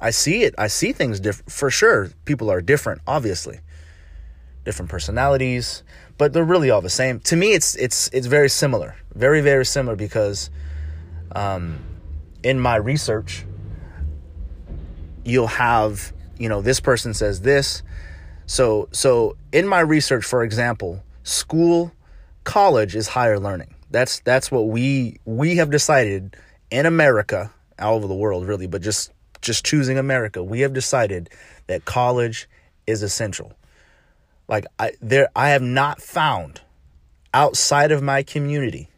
I 0.00 0.10
see 0.10 0.42
it. 0.42 0.54
I 0.56 0.66
see 0.68 0.92
things 0.92 1.20
different 1.20 1.52
for 1.52 1.70
sure. 1.70 2.10
People 2.24 2.50
are 2.50 2.62
different, 2.62 3.02
obviously. 3.06 3.60
Different 4.64 4.90
personalities, 4.90 5.82
but 6.16 6.32
they're 6.32 6.44
really 6.44 6.70
all 6.70 6.80
the 6.80 6.90
same. 6.90 7.20
To 7.20 7.36
me, 7.36 7.52
it's 7.52 7.74
it's 7.76 8.08
it's 8.12 8.26
very 8.26 8.48
similar, 8.48 8.96
very 9.14 9.40
very 9.40 9.66
similar 9.66 9.96
because, 9.96 10.50
um, 11.34 11.78
in 12.42 12.58
my 12.58 12.76
research, 12.76 13.44
you'll 15.24 15.46
have, 15.46 16.12
you 16.38 16.48
know, 16.48 16.62
this 16.62 16.80
person 16.80 17.14
says 17.14 17.40
this. 17.40 17.82
So 18.46 18.88
so 18.92 19.36
in 19.52 19.66
my 19.66 19.80
research, 19.80 20.24
for 20.24 20.42
example, 20.42 21.02
school, 21.22 21.92
college 22.44 22.96
is 22.96 23.08
higher 23.08 23.38
learning. 23.38 23.74
That's 23.90 24.20
that's 24.20 24.50
what 24.50 24.68
we 24.68 25.18
we 25.24 25.56
have 25.56 25.70
decided 25.70 26.36
in 26.70 26.86
America, 26.86 27.52
all 27.78 27.96
over 27.96 28.06
the 28.06 28.14
world 28.14 28.46
really, 28.46 28.66
but 28.66 28.82
just 28.82 29.12
just 29.40 29.64
choosing 29.64 29.98
America, 29.98 30.42
we 30.42 30.60
have 30.60 30.72
decided 30.72 31.30
that 31.66 31.84
college 31.84 32.48
is 32.86 33.02
essential. 33.02 33.52
Like 34.48 34.66
I 34.78 34.92
there 35.00 35.28
I 35.36 35.50
have 35.50 35.62
not 35.62 36.00
found 36.00 36.60
outside 37.32 37.92
of 37.92 38.02
my 38.02 38.22
community 38.22 38.88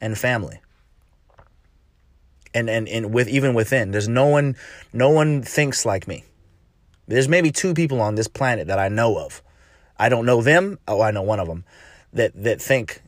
and 0.00 0.16
family. 0.16 0.60
And 2.52 2.68
and 2.68 2.88
and 2.88 3.12
with 3.12 3.28
even 3.28 3.54
within, 3.54 3.92
there's 3.92 4.08
no 4.08 4.26
one 4.26 4.56
no 4.92 5.10
one 5.10 5.42
thinks 5.42 5.86
like 5.86 6.08
me. 6.08 6.24
There's 7.06 7.28
maybe 7.28 7.50
two 7.52 7.74
people 7.74 8.00
on 8.00 8.14
this 8.16 8.28
planet 8.28 8.66
that 8.68 8.78
I 8.78 8.88
know 8.88 9.18
of. 9.18 9.42
I 9.98 10.08
don't 10.08 10.26
know 10.26 10.42
them. 10.42 10.78
Oh, 10.88 11.00
I 11.00 11.10
know 11.10 11.22
one 11.22 11.40
of 11.40 11.46
them 11.46 11.64
that 12.12 12.32
that 12.42 12.60
think 12.60 13.02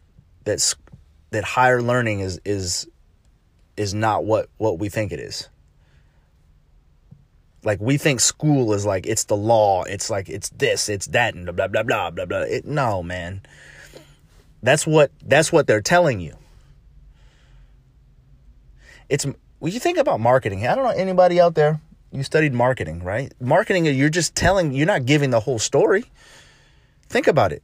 that 0.45 0.75
that 1.31 1.45
higher 1.45 1.83
learning 1.83 2.21
is 2.21 2.41
is 2.45 2.87
is 3.77 3.95
not 3.95 4.25
what 4.25 4.49
what 4.59 4.79
we 4.79 4.89
think 4.89 5.13
it 5.13 5.21
is. 5.21 5.49
Like 7.65 7.81
we 7.81 7.97
think 7.97 8.21
school 8.21 8.73
is 8.73 8.85
like 8.85 9.07
it's 9.07 9.25
the 9.25 9.37
law, 9.37 9.85
it's 9.85 10.11
like 10.11 10.29
it's 10.29 10.51
this, 10.51 10.89
it's 10.89 11.07
that, 11.09 11.35
and 11.35 11.55
blah 11.55 11.69
blah 11.69 11.83
blah 11.83 12.11
blah 12.11 12.27
blah. 12.27 12.41
It, 12.41 12.65
no, 12.65 13.03
man. 13.03 13.43
That's 14.63 14.87
what 14.87 15.11
that's 15.23 15.53
what 15.53 15.67
they're 15.67 15.81
telling 15.81 16.21
you. 16.21 16.37
It's 19.13 19.27
when 19.59 19.73
you 19.73 19.79
think 19.79 19.99
about 19.99 20.21
marketing. 20.21 20.67
I 20.67 20.75
don't 20.75 20.85
know 20.85 20.91
anybody 20.91 21.39
out 21.39 21.55
there. 21.55 21.83
You 22.13 22.23
studied 22.23 22.55
marketing, 22.55 23.05
right? 23.05 23.31
Marketing, 23.41 23.85
you're 23.85 24.09
just 24.09 24.35
telling. 24.35 24.73
You're 24.73 24.87
not 24.87 25.05
giving 25.05 25.29
the 25.29 25.41
whole 25.41 25.59
story. 25.59 26.05
Think 27.11 27.27
about 27.27 27.53
it. 27.53 27.63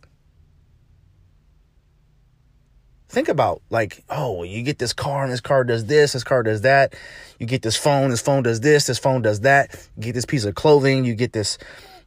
Think 3.09 3.31
about 3.31 3.63
like, 3.71 4.05
oh, 4.11 4.43
you 4.43 4.63
get 4.63 4.79
this 4.79 4.93
car 4.93 5.25
and 5.25 5.33
this 5.33 5.41
car 5.41 5.65
does 5.65 5.87
this, 5.87 6.13
this 6.13 6.23
car 6.23 6.43
does 6.43 6.61
that. 6.61 6.95
You 7.39 7.47
get 7.47 7.63
this 7.63 7.77
phone, 7.77 8.11
this 8.11 8.21
phone 8.21 8.43
does 8.43 8.61
this, 8.61 8.87
this 8.87 8.99
phone 8.99 9.23
does 9.23 9.41
that. 9.41 9.89
You 9.97 10.03
get 10.03 10.15
this 10.15 10.27
piece 10.27 10.45
of 10.45 10.55
clothing, 10.55 11.07
you 11.07 11.15
get 11.15 11.33
this 11.33 11.57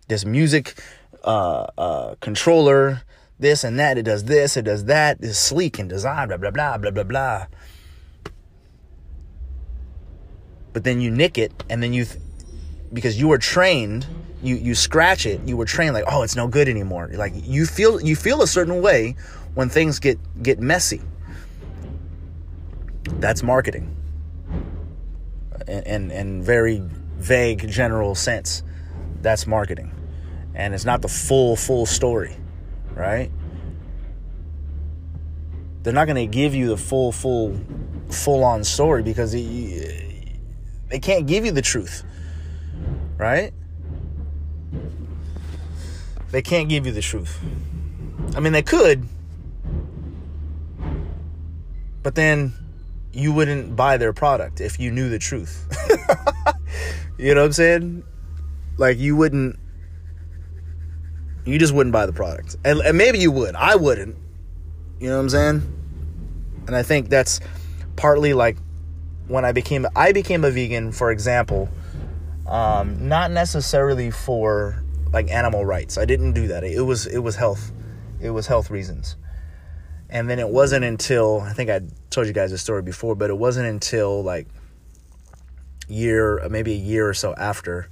this 0.07 0.23
music 0.23 0.79
uh, 1.23 1.65
uh, 1.79 2.15
controller, 2.19 3.01
this 3.39 3.63
and 3.63 3.79
that. 3.79 3.97
It 3.97 4.03
does 4.03 4.25
this, 4.25 4.55
it 4.55 4.65
does 4.65 4.85
that. 4.85 5.17
It's 5.19 5.39
sleek 5.39 5.79
and 5.79 5.89
design, 5.89 6.27
blah 6.27 6.37
blah 6.37 6.51
blah 6.51 6.77
blah 6.77 6.91
blah 6.91 7.03
blah. 7.03 7.47
But 10.73 10.83
then 10.83 11.01
you 11.01 11.11
nick 11.11 11.37
it, 11.37 11.51
and 11.69 11.81
then 11.83 11.93
you, 11.93 12.05
th- 12.05 12.19
because 12.93 13.19
you 13.19 13.27
were 13.27 13.37
trained, 13.37 14.07
you 14.43 14.55
you 14.55 14.73
scratch 14.73 15.25
it. 15.25 15.41
You 15.45 15.57
were 15.57 15.65
trained 15.65 15.93
like, 15.93 16.05
oh, 16.07 16.23
it's 16.23 16.35
no 16.35 16.47
good 16.47 16.67
anymore. 16.67 17.09
Like 17.13 17.33
you 17.35 17.65
feel 17.65 18.01
you 18.01 18.15
feel 18.15 18.41
a 18.41 18.47
certain 18.47 18.81
way 18.81 19.15
when 19.53 19.69
things 19.69 19.99
get 19.99 20.17
get 20.41 20.59
messy. 20.59 21.01
That's 23.19 23.43
marketing. 23.43 23.95
In, 25.67 25.83
in, 25.83 26.11
in 26.11 26.43
very 26.43 26.81
vague 27.17 27.69
general 27.69 28.15
sense, 28.15 28.63
that's 29.21 29.45
marketing. 29.45 29.91
And 30.55 30.73
it's 30.73 30.85
not 30.85 31.01
the 31.01 31.07
full, 31.07 31.55
full 31.55 31.85
story, 31.85 32.35
right? 32.93 33.31
They're 35.83 35.93
not 35.93 36.05
going 36.05 36.15
to 36.15 36.27
give 36.27 36.53
you 36.53 36.67
the 36.67 36.77
full, 36.77 37.11
full, 37.11 37.59
full 38.09 38.43
on 38.43 38.63
story 38.63 39.03
because 39.03 39.31
they, 39.31 40.10
they 40.91 40.99
can't 40.99 41.25
give 41.25 41.45
you 41.45 41.51
the 41.51 41.61
truth, 41.61 42.03
right? 43.17 43.53
They 46.31 46.41
can't 46.41 46.67
give 46.67 46.85
you 46.85 46.91
the 46.91 47.01
truth. 47.01 47.39
I 48.35 48.41
mean, 48.41 48.51
they 48.51 48.61
could, 48.61 49.07
but 52.03 52.15
then 52.15 52.53
you 53.13 53.31
wouldn't 53.31 53.75
buy 53.75 53.95
their 53.95 54.11
product 54.11 54.59
if 54.59 54.79
you 54.79 54.91
knew 54.91 55.09
the 55.09 55.19
truth. 55.19 55.65
you 57.17 57.33
know 57.33 57.41
what 57.41 57.47
I'm 57.47 57.53
saying? 57.53 58.03
Like 58.77 58.97
you 58.97 59.15
wouldn't 59.15 59.57
you 61.45 61.57
just 61.57 61.73
wouldn't 61.73 61.93
buy 61.93 62.05
the 62.05 62.13
product. 62.13 62.57
And, 62.63 62.79
and, 62.81 62.97
maybe 62.97 63.17
you 63.17 63.31
would. 63.31 63.55
I 63.55 63.75
wouldn't. 63.75 64.15
You 64.99 65.09
know 65.09 65.15
what 65.15 65.23
I'm 65.23 65.29
saying? 65.29 65.73
And 66.67 66.75
I 66.75 66.83
think 66.83 67.09
that's 67.09 67.39
partly 67.95 68.33
like 68.33 68.57
when 69.27 69.45
I 69.45 69.51
became 69.51 69.85
I 69.95 70.11
became 70.11 70.43
a 70.43 70.51
vegan, 70.51 70.91
for 70.91 71.11
example, 71.11 71.69
um, 72.47 73.07
not 73.07 73.31
necessarily 73.31 74.11
for 74.11 74.83
like 75.13 75.29
animal 75.29 75.65
rights. 75.65 75.97
I 75.97 76.05
didn't 76.05 76.33
do 76.33 76.47
that. 76.47 76.63
It 76.63 76.81
was 76.81 77.05
it 77.07 77.19
was 77.19 77.35
health. 77.35 77.71
It 78.19 78.31
was 78.31 78.47
health 78.47 78.69
reasons. 78.69 79.15
And 80.09 80.29
then 80.29 80.39
it 80.39 80.49
wasn't 80.49 80.83
until 80.83 81.41
I 81.41 81.53
think 81.53 81.69
I 81.69 81.81
told 82.09 82.27
you 82.27 82.33
guys 82.33 82.51
the 82.51 82.57
story 82.57 82.81
before, 82.81 83.15
but 83.15 83.29
it 83.29 83.37
wasn't 83.37 83.67
until 83.67 84.21
like 84.23 84.47
year, 85.87 86.47
maybe 86.49 86.73
a 86.73 86.77
year 86.77 87.07
or 87.07 87.13
so 87.13 87.33
after, 87.35 87.89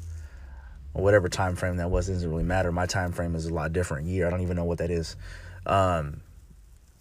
or 0.94 1.04
whatever 1.04 1.30
time 1.30 1.56
frame 1.56 1.78
that 1.78 1.90
was, 1.90 2.08
doesn't 2.08 2.30
really 2.30 2.44
matter. 2.44 2.72
My 2.72 2.86
time 2.86 3.12
frame 3.12 3.36
is 3.36 3.46
a 3.46 3.54
lot 3.54 3.74
different. 3.74 4.08
Year, 4.08 4.28
I 4.28 4.30
don't 4.30 4.42
even 4.42 4.56
know 4.56 4.66
what 4.66 4.80
that 4.80 4.92
is. 4.92 5.16
Um, 5.66 6.22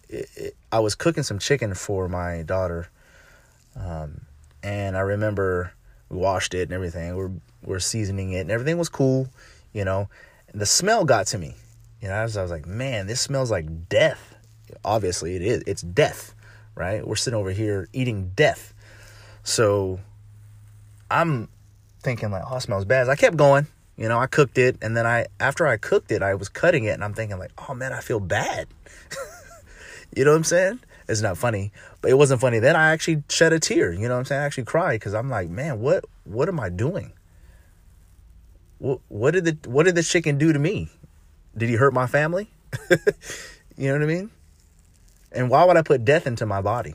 it, 0.09 0.29
it, 0.37 0.57
I 0.71 0.81
was 0.81 0.95
cooking 0.95 1.23
some 1.23 1.39
chicken 1.39 1.75
for 1.75 2.09
my 2.09 2.43
daughter, 2.43 2.89
um, 3.79 4.23
and 4.63 4.97
I 4.97 5.01
remember 5.01 5.73
we 6.09 6.19
washed 6.19 6.55
it 6.55 6.63
and 6.63 6.73
everything. 6.73 7.17
We're 7.17 7.33
we're 7.65 7.81
seasoning 7.81 8.33
it 8.33 8.41
and 8.41 8.51
everything 8.51 8.79
was 8.79 8.89
cool, 8.89 9.29
you 9.73 9.85
know. 9.85 10.09
And 10.53 10.61
the 10.61 10.67
smell 10.67 11.05
got 11.05 11.27
to 11.29 11.39
me. 11.39 11.55
You 12.01 12.09
know, 12.09 12.15
I 12.15 12.23
was, 12.23 12.37
I 12.37 12.43
was 12.43 12.51
like, 12.51 12.67
man, 12.67 13.07
this 13.07 13.21
smells 13.21 13.51
like 13.51 13.89
death. 13.89 14.35
Obviously 14.85 15.37
it 15.37 15.43
is 15.43 15.63
it's 15.67 15.83
death 15.83 16.35
right? 16.79 17.07
We're 17.07 17.17
sitting 17.17 17.39
over 17.39 17.51
here 17.51 17.89
eating 17.93 18.33
death. 18.35 18.73
So 19.43 20.01
i'm 21.11 21.49
thinking 22.01 22.31
like 22.31 22.43
oh 22.49 22.57
it 22.57 22.61
smells 22.61 22.85
bad. 22.85 23.09
I 23.09 23.17
kept 23.17 23.37
going 23.37 23.67
you 23.97 24.09
know 24.09 24.19
i 24.19 24.27
cooked 24.27 24.59
it. 24.59 24.77
And 24.81 24.97
then 24.97 25.07
i 25.07 25.27
after 25.41 25.67
i 25.67 25.77
cooked 25.77 26.13
it 26.13 26.23
i 26.23 26.35
was 26.35 26.49
cutting 26.49 26.85
it 26.85 26.91
and 26.91 27.03
i'm 27.03 27.15
thinking 27.15 27.39
like 27.39 27.51
oh 27.69 27.75
man 27.75 27.93
i 27.93 28.01
feel 28.01 28.21
bad. 28.21 28.69
You 30.17 30.25
know 30.25 30.31
what 30.31 30.39
i'm 30.39 30.45
saying? 30.45 30.81
It's 31.07 31.21
not 31.21 31.37
funny 31.37 31.71
but 32.01 32.11
it 32.11 32.15
wasn't 32.15 32.41
funny 32.41 32.59
then 32.59 32.77
i 32.77 32.91
actually 32.91 33.23
shed 33.29 33.53
a 33.53 33.59
tear 33.59 33.93
you 33.93 34.09
know 34.09 34.15
what 34.15 34.21
i'm 34.21 34.25
saying 34.25 34.41
i 34.41 34.45
actually 34.45 34.65
cried 34.65 34.95
because 34.97 35.15
i'm 35.15 35.29
like 35.29 35.49
man 35.49 35.81
what 35.81 36.05
what 36.25 36.49
am 36.49 36.61
i 36.61 36.69
doing 36.69 37.13
what, 38.79 39.01
what 39.09 39.33
did 39.33 39.45
the 39.45 39.71
what 39.71 39.85
did 39.85 39.95
the 39.95 40.03
chicken 40.03 40.39
do 40.39 40.53
to 40.53 40.59
me 40.59 40.89
did 41.57 41.69
he 41.69 41.75
hurt 41.77 41.93
my 41.93 42.07
family 42.07 42.49
you 43.77 43.89
know 43.89 43.93
what 43.93 44.03
i 44.03 44.07
mean 44.07 44.31
and 45.33 45.51
why 45.51 45.65
would 45.65 45.77
I 45.77 45.83
put 45.83 46.05
death 46.05 46.27
into 46.27 46.47
my 46.47 46.61
body? 46.61 46.95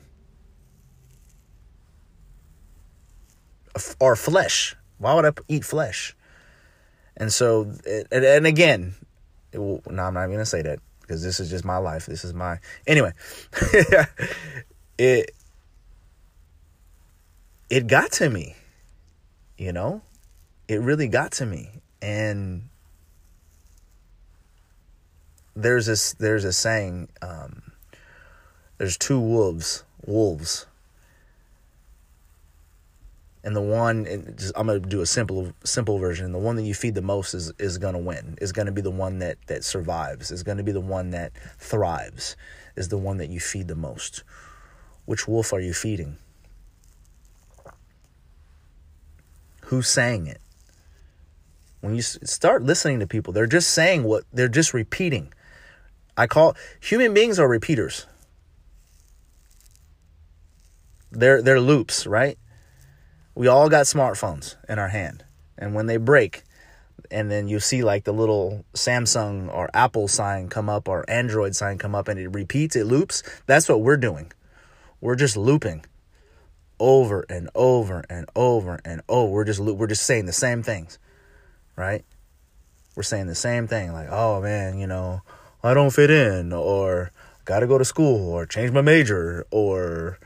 Or 4.00 4.16
flesh. 4.16 4.76
Why 4.98 5.14
would 5.14 5.26
I 5.26 5.32
eat 5.48 5.66
flesh? 5.66 6.16
And 7.18 7.32
so, 7.32 7.72
and, 8.12 8.48
again, 8.48 8.96
will, 9.54 9.82
no, 9.88 10.04
I'm 10.04 10.14
not 10.14 10.26
even 10.26 10.40
to 10.40 10.46
say 10.46 10.62
that 10.64 10.80
because 11.02 11.24
this 11.24 11.40
is 11.40 11.50
just 11.50 11.66
my 11.66 11.78
life. 11.78 12.06
This 12.06 12.24
is 12.24 12.34
my. 12.34 12.60
Anyway, 12.88 13.14
it. 14.98 15.32
It 17.70 17.88
got 17.88 18.12
to 18.14 18.30
me, 18.30 18.56
you 19.58 19.74
know? 19.74 20.02
It 20.68 20.82
really 20.82 21.08
got 21.08 21.32
to 21.34 21.46
me. 21.46 21.70
And 22.02 22.70
there's 25.56 25.86
this 25.86 26.14
there's 26.14 26.44
a 26.46 26.54
saying 26.54 27.10
um, 27.22 27.62
there's 28.78 28.98
two 28.98 29.20
wolves, 29.20 29.84
wolves. 30.06 30.66
And 33.46 33.56
the 33.56 33.62
one, 33.62 34.06
and 34.06 34.52
I'm 34.56 34.68
gonna 34.68 34.80
do 34.80 35.02
a 35.02 35.06
simple, 35.06 35.52
simple 35.66 36.00
version. 36.00 36.32
The 36.32 36.40
one 36.40 36.56
that 36.56 36.64
you 36.64 36.74
feed 36.74 36.96
the 36.96 37.02
most 37.02 37.34
is 37.34 37.52
is 37.60 37.78
gonna 37.78 38.00
win. 38.00 38.38
Is 38.42 38.54
gonna 38.54 38.72
be 38.72 38.82
the 38.82 38.92
one 38.92 39.20
that 39.20 39.38
that 39.48 39.66
survives. 39.66 40.32
Is 40.32 40.44
gonna 40.44 40.64
be 40.64 40.72
the 40.72 40.80
one 40.80 41.10
that 41.10 41.34
thrives. 41.60 42.38
Is 42.78 42.88
the 42.88 42.98
one 42.98 43.18
that 43.18 43.30
you 43.30 43.42
feed 43.42 43.68
the 43.68 43.76
most. 43.76 44.24
Which 45.06 45.28
wolf 45.28 45.54
are 45.54 45.60
you 45.60 45.74
feeding? 45.74 46.18
Who's 49.64 49.88
saying 49.88 50.28
it? 50.28 50.40
When 51.82 51.96
you 51.96 52.02
start 52.02 52.64
listening 52.64 53.00
to 53.00 53.08
people, 53.08 53.34
they're 53.34 53.48
just 53.48 53.72
saying 53.72 54.04
what 54.04 54.24
they're 54.32 54.48
just 54.48 54.74
repeating. 54.74 55.34
I 56.16 56.28
call 56.28 56.56
human 56.80 57.14
beings 57.14 57.40
are 57.40 57.48
repeaters. 57.48 58.06
They're 61.12 61.42
they're 61.42 61.60
loops, 61.60 62.08
right? 62.08 62.38
We 63.36 63.48
all 63.48 63.70
got 63.70 63.86
smartphones 63.86 64.56
in 64.70 64.80
our 64.80 64.90
hand. 64.90 65.26
And 65.58 65.74
when 65.74 65.88
they 65.88 65.98
break, 65.98 66.44
and 67.12 67.30
then 67.30 67.48
you 67.48 67.60
see 67.60 67.84
like 67.84 68.04
the 68.04 68.14
little 68.14 68.66
Samsung 68.74 69.54
or 69.54 69.70
Apple 69.74 70.08
sign 70.08 70.50
come 70.50 70.70
up 70.70 70.88
or 70.88 71.10
Android 71.10 71.56
sign 71.56 71.78
come 71.78 71.96
up 71.96 72.08
and 72.08 72.20
it 72.20 72.30
repeats, 72.30 72.76
it 72.76 72.86
loops, 72.86 73.24
that's 73.46 73.68
what 73.68 73.82
we're 73.82 73.98
doing. 73.98 74.32
We're 75.04 75.18
just 75.18 75.36
looping 75.36 75.86
over 76.80 77.26
and 77.28 77.50
over 77.54 78.06
and 78.10 78.26
over 78.38 78.80
and 78.86 79.02
over. 79.10 79.34
We're 79.34 79.44
just 79.44 79.60
we're 79.60 79.88
just 79.88 80.04
saying 80.04 80.28
the 80.28 80.32
same 80.32 80.64
things. 80.64 80.98
Right? 81.76 82.06
We're 82.96 83.04
saying 83.04 83.28
the 83.28 83.36
same 83.36 83.68
thing 83.68 83.92
like, 83.92 84.08
"Oh 84.10 84.40
man, 84.42 84.80
you 84.80 84.88
know, 84.88 85.22
I 85.62 85.74
don't 85.74 85.90
fit 85.90 86.10
in 86.10 86.54
or 86.54 87.12
got 87.44 87.60
to 87.60 87.68
go 87.68 87.78
to 87.78 87.84
school 87.84 88.32
or 88.32 88.46
change 88.46 88.72
my 88.72 88.80
major 88.80 89.46
or 89.52 90.20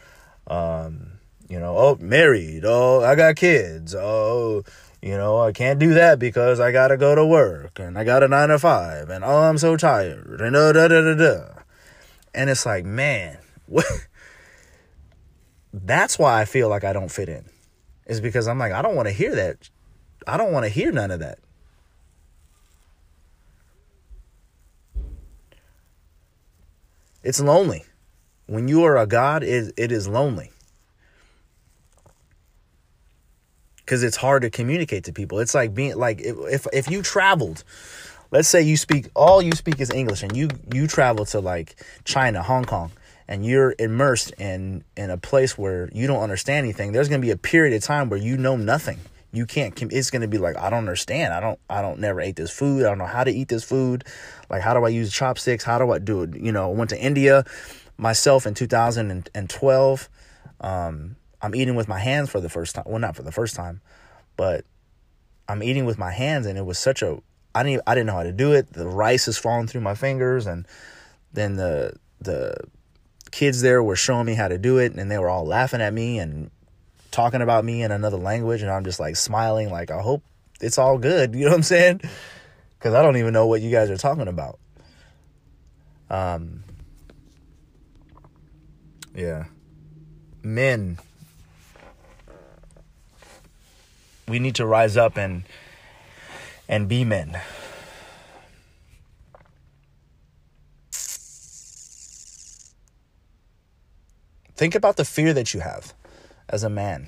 um, 0.46 1.14
you 1.50 1.60
know, 1.60 1.76
oh, 1.76 1.98
married, 2.00 2.62
oh, 2.64 3.04
I 3.04 3.16
got 3.16 3.36
kids, 3.36 3.96
oh, 3.96 4.64
You 5.02 5.18
know, 5.18 5.40
I 5.40 5.54
can't 5.54 5.80
do 5.80 5.96
that 5.96 6.20
because 6.20 6.60
I 6.60 6.72
gotta 6.72 6.98
go 6.98 7.16
to 7.16 7.26
work 7.26 7.80
and 7.80 7.98
I 7.98 8.04
got 8.04 8.22
a 8.22 8.28
nine 8.28 8.50
to 8.50 8.60
five 8.60 9.10
and 9.10 9.24
oh, 9.24 9.38
I'm 9.38 9.58
so 9.58 9.76
tired 9.76 10.40
and 10.40 10.54
da 10.54 10.72
da 10.72 10.88
da 10.88 11.02
da 11.02 11.16
da. 11.16 11.62
And 12.36 12.52
it's 12.52 12.68
like, 12.68 12.86
man, 12.86 13.40
what? 13.66 13.86
That's 15.86 16.18
why 16.18 16.42
I 16.42 16.46
feel 16.46 16.70
like 16.70 16.84
I 16.84 16.94
don't 16.94 17.12
fit 17.12 17.30
in. 17.30 17.46
Is 18.06 18.22
because 18.22 18.48
I'm 18.48 18.58
like, 18.58 18.72
I 18.72 18.82
don't 18.82 18.96
want 18.96 19.08
to 19.08 19.14
hear 19.14 19.36
that. 19.36 19.70
I 20.26 20.38
don't 20.38 20.52
want 20.52 20.66
to 20.66 20.70
hear 20.70 20.92
none 20.92 21.12
of 21.12 21.20
that. 21.20 21.40
It's 27.24 27.42
lonely. 27.42 27.84
When 28.46 28.70
you 28.70 28.86
are 28.86 28.98
a 28.98 29.06
God, 29.06 29.44
it, 29.44 29.74
it 29.76 29.92
is 29.92 30.08
lonely. 30.08 30.52
Because 33.78 34.04
it's 34.04 34.16
hard 34.18 34.44
to 34.44 34.50
communicate 34.50 35.04
to 35.06 35.14
people. 35.14 35.40
It's 35.40 35.54
like 35.54 35.74
being 35.74 35.98
like 35.98 36.22
if 36.22 36.68
if 36.74 36.90
you 36.90 37.02
traveled, 37.02 37.64
let's 38.32 38.48
say 38.48 38.62
you 38.62 38.78
speak 38.78 39.10
all 39.14 39.42
you 39.42 39.54
speak 39.54 39.80
is 39.80 39.92
English 39.92 40.24
and 40.24 40.36
you 40.36 40.50
you 40.74 40.88
travel 40.88 41.26
to 41.26 41.40
like 41.40 41.76
China, 42.04 42.44
Hong 42.44 42.66
Kong, 42.66 42.92
and 43.28 43.46
you're 43.46 43.76
immersed 43.78 44.32
in 44.38 44.84
in 44.96 45.10
a 45.10 45.18
place 45.18 45.58
where 45.58 45.90
you 45.94 46.08
don't 46.08 46.22
understand 46.22 46.66
anything, 46.66 46.92
there's 46.92 47.10
going 47.10 47.22
to 47.22 47.26
be 47.26 47.32
a 47.32 47.38
period 47.38 47.76
of 47.76 47.84
time 47.84 48.10
where 48.10 48.20
you 48.20 48.38
know 48.38 48.56
nothing. 48.56 49.00
You 49.34 49.46
can't 49.46 49.80
it's 49.92 50.10
going 50.10 50.22
to 50.22 50.28
be 50.28 50.38
like 50.38 50.58
I 50.58 50.70
don't 50.70 50.80
understand. 50.80 51.34
I 51.34 51.40
don't 51.40 51.60
I 51.70 51.82
don't 51.82 52.00
never 52.00 52.22
ate 52.22 52.38
this 52.38 52.52
food. 52.52 52.86
I 52.86 52.90
don't 52.90 52.98
know 52.98 53.06
how 53.06 53.24
to 53.24 53.32
eat 53.32 53.50
this 53.50 53.64
food. 53.64 54.06
Like 54.50 54.62
how 54.62 54.74
do 54.74 54.86
I 54.86 54.90
use 54.90 55.12
chopsticks? 55.12 55.64
How 55.64 55.78
do 55.78 55.92
I 55.92 56.00
do 56.00 56.24
it? 56.24 56.36
You 56.36 56.52
know, 56.52 56.72
I 56.72 56.74
went 56.74 56.90
to 56.92 57.00
India 57.00 57.44
myself 57.98 58.48
in 58.48 58.54
2012. 58.54 60.10
Um, 60.62 61.16
I'm 61.42 61.56
eating 61.56 61.76
with 61.76 61.88
my 61.88 62.00
hands 62.00 62.30
for 62.30 62.40
the 62.40 62.50
first 62.50 62.76
time. 62.76 62.86
Well, 62.88 63.00
not 63.00 63.16
for 63.16 63.24
the 63.24 63.32
first 63.32 63.56
time, 63.56 63.82
but 64.38 64.66
I'm 65.48 65.62
eating 65.62 65.86
with 65.86 65.98
my 65.98 66.12
hands, 66.12 66.46
and 66.46 66.58
it 66.58 66.66
was 66.66 66.80
such 66.80 67.02
a 67.02 67.22
I 67.54 67.64
didn't 67.64 67.84
I 67.88 67.96
didn't 67.96 68.08
know 68.08 68.14
how 68.14 68.24
to 68.24 68.32
do 68.32 68.54
it. 68.54 68.74
The 68.74 68.88
rice 68.88 69.28
is 69.28 69.38
falling 69.38 69.68
through 69.68 69.82
my 69.82 69.96
fingers, 69.96 70.48
and 70.48 70.68
then 71.34 71.56
the 71.56 71.94
the 72.22 72.56
kids 73.32 73.62
there 73.62 73.82
were 73.84 73.96
showing 73.96 74.26
me 74.26 74.34
how 74.34 74.48
to 74.48 74.58
do 74.58 74.78
it, 74.78 74.94
and 74.94 75.10
they 75.10 75.18
were 75.18 75.30
all 75.30 75.46
laughing 75.46 75.82
at 75.82 75.94
me 75.94 76.20
and 76.20 76.52
talking 77.12 77.42
about 77.42 77.66
me 77.66 77.84
in 77.84 77.92
another 77.92 78.18
language, 78.18 78.62
and 78.62 78.72
I'm 78.72 78.84
just 78.84 79.00
like 79.00 79.16
smiling, 79.16 79.70
like 79.72 79.92
I 79.92 80.02
hope 80.02 80.24
it's 80.62 80.78
all 80.78 80.98
good. 80.98 81.36
You 81.36 81.46
know 81.46 81.52
what 81.52 81.58
I'm 81.58 81.64
saying? 81.64 82.02
Because 82.78 82.94
I 82.94 83.02
don't 83.02 83.18
even 83.18 83.34
know 83.34 83.48
what 83.48 83.62
you 83.62 83.72
guys 83.72 83.90
are 83.90 83.98
talking 83.98 84.28
about. 84.28 84.60
Um. 86.10 86.64
Yeah. 89.16 89.46
Men 90.44 91.00
we 94.28 94.40
need 94.40 94.56
to 94.56 94.66
rise 94.66 94.98
up 94.98 95.18
and 95.18 95.44
and 96.68 96.88
be 96.88 97.06
men. 97.06 97.40
Think 104.58 104.74
about 104.74 104.98
the 104.98 105.06
fear 105.06 105.34
that 105.34 105.54
you 105.54 105.60
have 105.60 105.94
as 106.50 106.64
a 106.64 106.70
man. 106.70 107.08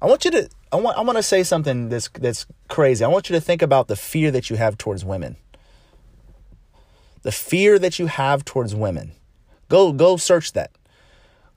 I 0.00 0.06
want 0.06 0.26
you 0.26 0.30
to 0.32 0.48
I 0.70 0.76
want 0.76 0.98
I 0.98 1.00
want 1.00 1.16
to 1.16 1.22
say 1.22 1.42
something 1.42 1.88
that's 1.88 2.08
that's 2.10 2.46
crazy. 2.68 3.02
I 3.02 3.08
want 3.08 3.30
you 3.30 3.34
to 3.34 3.40
think 3.40 3.62
about 3.62 3.88
the 3.88 3.96
fear 3.96 4.30
that 4.30 4.50
you 4.50 4.56
have 4.56 4.76
towards 4.76 5.04
women. 5.04 5.36
The 7.22 7.32
fear 7.32 7.78
that 7.78 7.98
you 7.98 8.06
have 8.06 8.44
towards 8.44 8.74
women. 8.74 9.12
Go 9.70 9.92
go 9.92 10.18
search 10.18 10.52
that. 10.52 10.70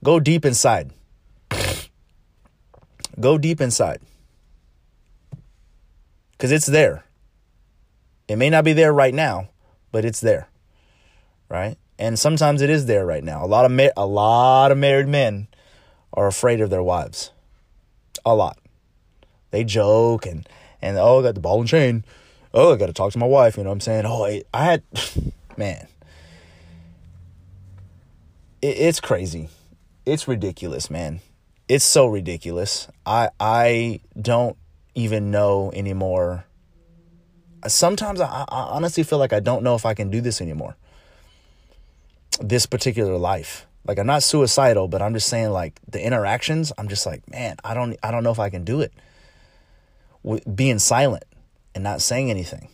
Go 0.04 0.22
deep 0.22 0.46
inside. 0.46 0.92
Go 3.20 3.38
deep 3.38 3.60
inside 3.60 4.00
because 6.32 6.52
it's 6.52 6.66
there. 6.66 7.04
It 8.28 8.38
may 8.38 8.50
not 8.50 8.64
be 8.64 8.74
there 8.74 8.94
right 8.94 9.14
now, 9.14 9.50
but 9.92 10.06
it's 10.06 10.22
there, 10.22 10.48
right? 11.50 11.78
And 11.98 12.20
sometimes 12.20 12.62
it 12.62 12.70
is 12.70 12.86
there 12.86 13.06
right 13.06 13.24
now. 13.24 13.44
A 13.44 13.48
lot 13.48 13.66
of 13.66 13.72
ma- 13.72 13.96
a 13.96 14.06
lot 14.06 14.72
of 14.72 14.78
married 14.78 15.08
men 15.08 15.48
are 16.14 16.28
afraid 16.28 16.62
of 16.62 16.70
their 16.70 16.84
wives. 16.84 17.32
A 18.26 18.36
lot. 18.36 18.58
They 19.52 19.64
joke 19.64 20.26
and 20.26 20.48
and 20.82 20.98
oh, 20.98 21.20
I 21.20 21.24
got 21.24 21.36
the 21.36 21.42
ball 21.42 21.60
and 21.60 21.70
chain. 21.70 22.04
Oh, 22.54 22.74
I 22.74 22.78
got 22.78 22.88
to 22.88 22.94
talk 22.94 23.12
to 23.14 23.18
my 23.18 23.26
wife. 23.26 23.58
You 23.58 23.64
know 23.64 23.70
what 23.70 23.76
I'm 23.76 23.80
saying? 23.82 24.06
Oh, 24.06 24.26
I, 24.26 24.44
I 24.54 24.64
had, 24.64 24.84
man. 25.58 25.88
It, 28.62 28.78
it's 28.78 29.00
crazy. 29.00 29.50
It's 30.06 30.28
ridiculous, 30.28 30.90
man. 30.90 31.22
It's 31.68 31.86
so 31.86 32.06
ridiculous. 32.06 32.88
I 33.06 33.30
I 33.40 34.02
don't 34.20 34.58
even 34.94 35.32
know 35.32 35.72
anymore. 35.74 36.46
Sometimes 37.68 38.22
I, 38.22 38.28
I 38.28 38.46
honestly 38.50 39.04
feel 39.04 39.18
like 39.18 39.34
I 39.34 39.40
don't 39.40 39.64
know 39.64 39.74
if 39.76 39.86
I 39.86 39.96
can 39.96 40.12
do 40.12 40.22
this 40.22 40.42
anymore. 40.42 40.76
This 42.42 42.66
particular 42.66 43.18
life. 43.18 43.66
Like 43.88 44.00
I'm 44.00 44.08
not 44.08 44.24
suicidal, 44.24 44.88
but 44.88 45.02
I'm 45.02 45.14
just 45.14 45.28
saying 45.28 45.52
like 45.52 45.80
the 45.88 46.04
interactions, 46.04 46.74
I'm 46.78 46.88
just 46.88 47.06
like, 47.06 47.30
man, 47.30 47.58
I 47.64 47.74
don't 47.74 47.98
I 48.02 48.12
don't 48.12 48.24
know 48.24 48.32
if 48.32 48.40
I 48.40 48.50
can 48.50 48.64
do 48.64 48.82
it. 48.82 48.92
Being 50.54 50.80
silent 50.80 51.24
and 51.76 51.84
not 51.84 52.02
saying 52.02 52.32
anything. 52.32 52.70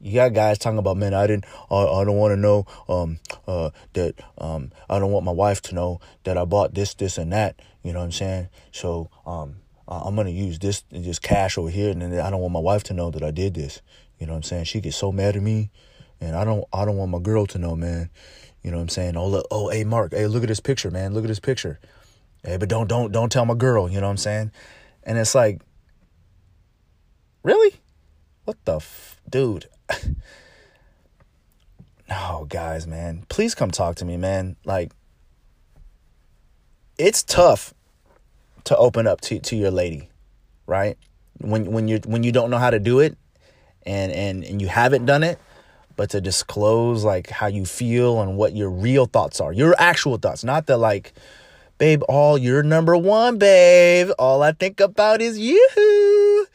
You 0.00 0.14
got 0.14 0.32
guys 0.32 0.58
talking 0.58 0.78
about, 0.78 0.96
man, 0.96 1.12
I 1.12 1.26
didn't, 1.26 1.44
uh, 1.70 2.00
I 2.00 2.04
don't 2.04 2.16
want 2.16 2.30
to 2.32 2.36
know 2.36 2.66
um, 2.88 3.18
uh, 3.48 3.70
that 3.94 4.14
um, 4.38 4.70
I 4.88 5.00
don't 5.00 5.10
want 5.10 5.24
my 5.24 5.32
wife 5.32 5.60
to 5.62 5.74
know 5.74 6.00
that 6.22 6.38
I 6.38 6.44
bought 6.44 6.74
this, 6.74 6.94
this, 6.94 7.18
and 7.18 7.32
that. 7.32 7.60
You 7.82 7.92
know 7.92 7.98
what 7.98 8.06
I'm 8.06 8.12
saying? 8.12 8.48
So 8.70 9.10
um, 9.26 9.56
I'm 9.88 10.14
gonna 10.14 10.30
use 10.30 10.60
this, 10.60 10.84
this 10.90 11.18
cash 11.18 11.58
over 11.58 11.70
here, 11.70 11.90
and 11.90 12.00
then 12.00 12.20
I 12.20 12.30
don't 12.30 12.40
want 12.40 12.52
my 12.52 12.60
wife 12.60 12.84
to 12.84 12.94
know 12.94 13.10
that 13.10 13.24
I 13.24 13.32
did 13.32 13.54
this. 13.54 13.82
You 14.20 14.26
know 14.26 14.34
what 14.34 14.38
I'm 14.38 14.42
saying? 14.44 14.64
She 14.64 14.80
gets 14.80 14.96
so 14.96 15.10
mad 15.10 15.34
at 15.34 15.42
me, 15.42 15.70
and 16.20 16.36
I 16.36 16.44
don't, 16.44 16.64
I 16.72 16.84
don't 16.84 16.96
want 16.96 17.10
my 17.10 17.18
girl 17.18 17.46
to 17.46 17.58
know, 17.58 17.76
man. 17.76 18.10
You 18.62 18.70
know 18.70 18.78
what 18.78 18.82
I'm 18.82 18.88
saying? 18.88 19.16
Oh, 19.16 19.28
look, 19.28 19.46
oh, 19.50 19.70
hey, 19.70 19.84
Mark, 19.84 20.12
hey, 20.12 20.26
look 20.26 20.42
at 20.42 20.48
this 20.48 20.60
picture, 20.60 20.90
man. 20.90 21.14
Look 21.14 21.24
at 21.24 21.28
this 21.28 21.40
picture. 21.40 21.78
Hey, 22.42 22.56
but 22.56 22.68
don't, 22.68 22.88
don't, 22.88 23.12
don't 23.12 23.30
tell 23.30 23.44
my 23.44 23.54
girl. 23.54 23.88
You 23.88 24.00
know 24.00 24.06
what 24.06 24.12
I'm 24.12 24.16
saying? 24.16 24.50
And 25.04 25.16
it's 25.18 25.34
like, 25.34 25.62
really? 27.42 27.76
What 28.44 28.56
the, 28.64 28.76
f- 28.76 29.20
dude? 29.28 29.66
no, 32.08 32.46
guys, 32.48 32.86
man, 32.86 33.24
please 33.28 33.54
come 33.54 33.70
talk 33.70 33.96
to 33.96 34.04
me, 34.04 34.16
man. 34.16 34.56
Like, 34.64 34.92
it's 36.98 37.22
tough 37.22 37.72
to 38.64 38.76
open 38.76 39.06
up 39.06 39.20
to, 39.22 39.38
to 39.38 39.56
your 39.56 39.70
lady, 39.70 40.10
right? 40.66 40.98
When 41.40 41.70
when 41.70 41.86
you 41.86 42.00
when 42.04 42.24
you 42.24 42.32
don't 42.32 42.50
know 42.50 42.58
how 42.58 42.70
to 42.70 42.80
do 42.80 42.98
it, 42.98 43.16
and 43.86 44.10
and 44.10 44.44
and 44.44 44.60
you 44.60 44.66
haven't 44.66 45.06
done 45.06 45.22
it, 45.22 45.38
but 45.98 46.08
to 46.10 46.20
disclose 46.22 47.04
like 47.04 47.28
how 47.28 47.48
you 47.48 47.66
feel 47.66 48.22
and 48.22 48.38
what 48.38 48.54
your 48.56 48.70
real 48.70 49.04
thoughts 49.04 49.40
are, 49.40 49.52
your 49.52 49.74
actual 49.78 50.16
thoughts, 50.16 50.44
not 50.44 50.66
the 50.66 50.78
like, 50.78 51.12
babe, 51.76 52.02
all 52.08 52.38
you're 52.38 52.62
number 52.62 52.96
one, 52.96 53.36
babe. 53.36 54.08
All 54.18 54.42
I 54.42 54.52
think 54.52 54.80
about 54.80 55.20
is 55.20 55.38
you 55.38 56.46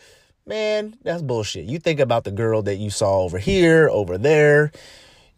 man, 0.45 0.95
that's 1.03 1.21
bullshit. 1.21 1.65
You 1.65 1.79
think 1.79 1.99
about 1.99 2.23
the 2.23 2.31
girl 2.31 2.61
that 2.63 2.75
you 2.75 2.89
saw 2.89 3.19
over 3.19 3.37
here, 3.37 3.89
over 3.89 4.17
there. 4.17 4.71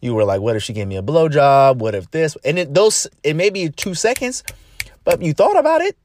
You 0.00 0.14
were 0.14 0.24
like, 0.24 0.40
what 0.40 0.56
if 0.56 0.62
she 0.62 0.72
gave 0.72 0.86
me 0.86 0.96
a 0.96 1.02
blowjob? 1.02 1.78
What 1.78 1.94
if 1.94 2.10
this? 2.10 2.36
And 2.44 2.58
it 2.58 2.74
those 2.74 3.06
it 3.22 3.34
may 3.34 3.50
be 3.50 3.70
two 3.70 3.94
seconds, 3.94 4.44
but 5.04 5.22
you 5.22 5.32
thought 5.32 5.58
about 5.58 5.80
it. 5.80 5.96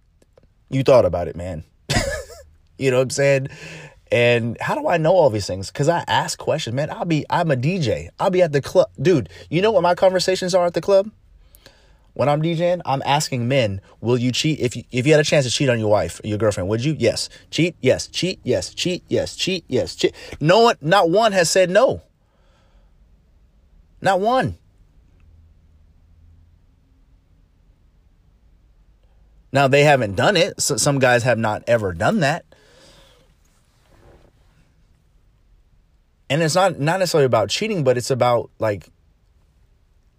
You 0.70 0.84
thought 0.84 1.06
about 1.06 1.28
it, 1.28 1.36
man. 1.36 1.64
you 2.78 2.90
know 2.90 2.98
what 2.98 3.04
I'm 3.04 3.10
saying? 3.12 3.48
And 4.12 4.58
how 4.60 4.76
do 4.76 4.88
I 4.88 4.98
know 4.98 5.14
all 5.14 5.30
these 5.30 5.48
things? 5.48 5.72
Because 5.72 5.88
I 5.88 6.04
ask 6.08 6.38
questions, 6.38 6.76
man. 6.76 6.90
I'll 6.90 7.06
be, 7.06 7.26
I'm 7.30 7.50
a 7.50 7.56
DJ. 7.56 8.10
I'll 8.20 8.30
be 8.30 8.42
at 8.42 8.52
the 8.52 8.62
club. 8.62 8.90
Dude, 9.02 9.30
you 9.50 9.62
know 9.62 9.72
what 9.72 9.84
my 9.84 9.96
conversations 9.96 10.54
are 10.54 10.66
at 10.66 10.74
the 10.74 10.82
club? 10.82 11.10
When 12.14 12.28
I'm 12.28 12.42
DJing, 12.42 12.82
I'm 12.86 13.02
asking 13.06 13.48
men, 13.48 13.80
will 14.02 14.18
you 14.18 14.34
cheat 14.34 14.60
if 14.60 14.76
you, 14.76 14.84
if 14.92 15.08
you 15.08 15.14
had 15.14 15.22
a 15.22 15.24
chance 15.24 15.46
to 15.46 15.52
cheat 15.52 15.70
on 15.70 15.80
your 15.80 15.90
wife 15.90 16.20
or 16.22 16.28
your 16.28 16.38
girlfriend? 16.38 16.68
Would 16.68 16.84
you? 16.84 16.94
Yes. 17.00 17.30
Cheat? 17.52 17.78
Yes. 17.80 18.08
Cheat? 18.08 18.42
Yes. 18.44 18.74
Cheat? 18.74 19.06
Yes. 19.08 19.34
Cheat? 19.34 19.64
Yes. 19.70 19.96
Cheat. 19.96 20.14
No 20.42 20.60
one, 20.60 20.76
not 20.82 21.10
one 21.10 21.32
has 21.32 21.50
said 21.50 21.70
no. 21.70 22.02
Not 24.02 24.20
one. 24.20 24.58
Now 29.54 29.70
they 29.70 29.84
haven't 29.84 30.16
done 30.16 30.36
it. 30.36 30.60
So 30.62 30.76
some 30.76 31.00
guys 31.00 31.24
have 31.24 31.38
not 31.38 31.64
ever 31.68 31.94
done 31.94 32.20
that. 32.20 32.46
And 36.32 36.42
it's 36.42 36.56
not 36.56 36.80
not 36.80 37.00
necessarily 37.00 37.26
about 37.26 37.50
cheating, 37.50 37.84
but 37.84 37.98
it's 37.98 38.10
about 38.10 38.52
like 38.58 38.88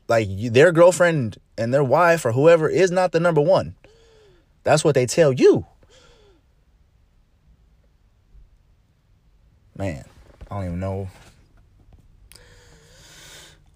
like 0.08 0.28
their 0.28 0.70
girlfriend 0.70 1.38
and 1.56 1.72
their 1.72 1.82
wife 1.82 2.26
or 2.26 2.32
whoever 2.32 2.68
is 2.68 2.90
not 2.90 3.12
the 3.12 3.18
number 3.18 3.40
one. 3.40 3.76
That's 4.62 4.84
what 4.84 4.94
they 4.94 5.06
tell 5.06 5.32
you. 5.32 5.64
Man, 9.74 10.04
I 10.50 10.56
don't 10.56 10.66
even 10.66 10.80
know. 10.80 11.08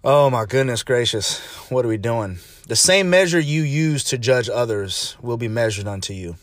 Oh 0.05 0.29
my 0.29 0.45
goodness 0.45 0.83
gracious. 0.83 1.41
What 1.71 1.87
are 1.87 1.89
we 1.89 1.97
doing? 1.97 2.41
The 2.69 2.77
same 2.77 3.09
measure 3.09 3.41
you 3.41 3.63
use 3.63 4.05
to 4.05 4.19
judge 4.19 4.51
others 4.51 5.17
will 5.23 5.39
be 5.39 5.49
measured 5.49 5.89
unto 5.89 6.13
you. 6.13 6.37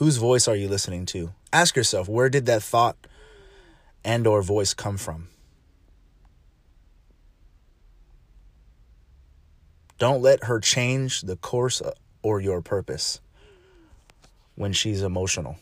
Whose 0.00 0.16
voice 0.16 0.48
are 0.48 0.56
you 0.56 0.66
listening 0.66 1.04
to? 1.12 1.32
Ask 1.52 1.76
yourself, 1.76 2.08
where 2.08 2.30
did 2.30 2.46
that 2.46 2.62
thought 2.62 2.96
and 4.02 4.26
or 4.26 4.40
voice 4.40 4.72
come 4.72 4.96
from? 4.96 5.28
Don't 9.98 10.22
let 10.22 10.44
her 10.44 10.58
change 10.58 11.20
the 11.20 11.36
course 11.36 11.82
or 12.22 12.40
your 12.40 12.62
purpose 12.62 13.20
when 14.54 14.72
she's 14.72 15.02
emotional. 15.02 15.58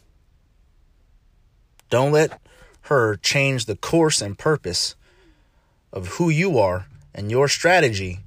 Don't 1.91 2.12
let 2.12 2.41
her 2.82 3.16
change 3.16 3.66
the 3.66 3.74
course 3.74 4.22
and 4.22 4.39
purpose 4.39 4.95
of 5.93 6.07
who 6.11 6.30
you 6.30 6.61
are 6.61 6.86
and 7.12 7.28
your 7.28 7.49
strategy, 7.49 8.20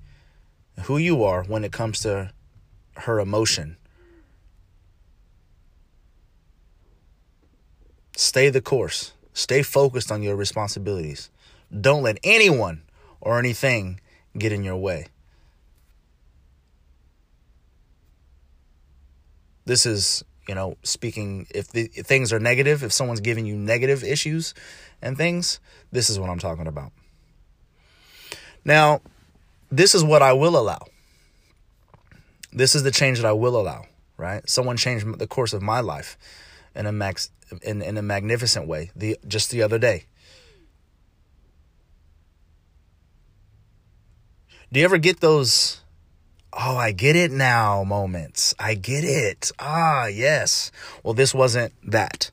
who 0.82 0.97
you 0.97 1.24
are 1.24 1.45
when 1.45 1.64
it 1.64 1.72
comes 1.72 2.01
to 2.01 2.34
her 2.97 3.18
emotion. 3.22 3.78
Stay 8.22 8.51
the 8.51 8.61
course. 8.61 9.13
Stay 9.34 9.63
focused 9.63 10.11
on 10.11 10.22
your 10.22 10.36
responsibilities. 10.36 11.32
Don't 11.76 12.03
let 12.03 12.19
anyone 12.24 12.84
or 13.19 13.39
anything 13.39 13.99
get 14.38 14.51
in 14.51 14.63
your 14.63 14.76
way. 14.76 15.07
This 19.65 19.88
is, 19.88 20.24
you 20.47 20.53
know, 20.53 20.78
speaking 20.84 21.47
if, 21.49 21.69
the, 21.69 21.89
if 21.95 22.05
things 22.05 22.32
are 22.32 22.39
negative, 22.39 22.84
if 22.84 22.93
someone's 22.93 23.22
giving 23.22 23.47
you 23.47 23.55
negative 23.55 24.03
issues 24.03 24.53
and 25.01 25.17
things, 25.17 25.59
this 25.91 26.07
is 26.07 26.19
what 26.19 26.30
I'm 26.30 26.38
talking 26.38 26.67
about. 26.67 26.91
Now, 28.63 29.01
this 29.72 29.95
is 29.95 30.03
what 30.03 30.22
I 30.22 30.34
will 30.34 30.55
allow. 30.55 30.86
This 32.53 32.76
is 32.76 32.84
the 32.84 32.91
change 32.91 33.19
that 33.19 33.28
I 33.28 33.32
will 33.32 33.59
allow, 33.59 33.88
right? 34.15 34.47
Someone 34.47 34.78
changed 34.78 35.17
the 35.17 35.26
course 35.26 35.53
of 35.53 35.63
my 35.63 35.80
life 35.80 36.19
in 36.76 36.86
a 36.86 36.91
max 36.91 37.32
in, 37.63 37.82
in 37.82 37.97
a 37.97 38.01
magnificent 38.01 38.67
way 38.67 38.91
the 38.95 39.17
just 39.28 39.51
the 39.51 39.61
other 39.61 39.78
day. 39.78 40.05
Do 44.72 44.80
you 44.80 44.86
ever 44.86 44.97
get 44.97 45.19
those 45.19 45.82
oh, 46.53 46.78
I 46.78 46.91
get 46.91 47.15
it 47.15 47.32
now 47.32 47.84
moments? 47.84 48.53
I 48.59 48.76
get 48.76 49.03
it. 49.03 49.51
Ah, 49.59 50.05
yes. 50.07 50.72
Well, 51.03 51.13
this 51.13 51.34
wasn't 51.34 51.74
that. 51.89 52.32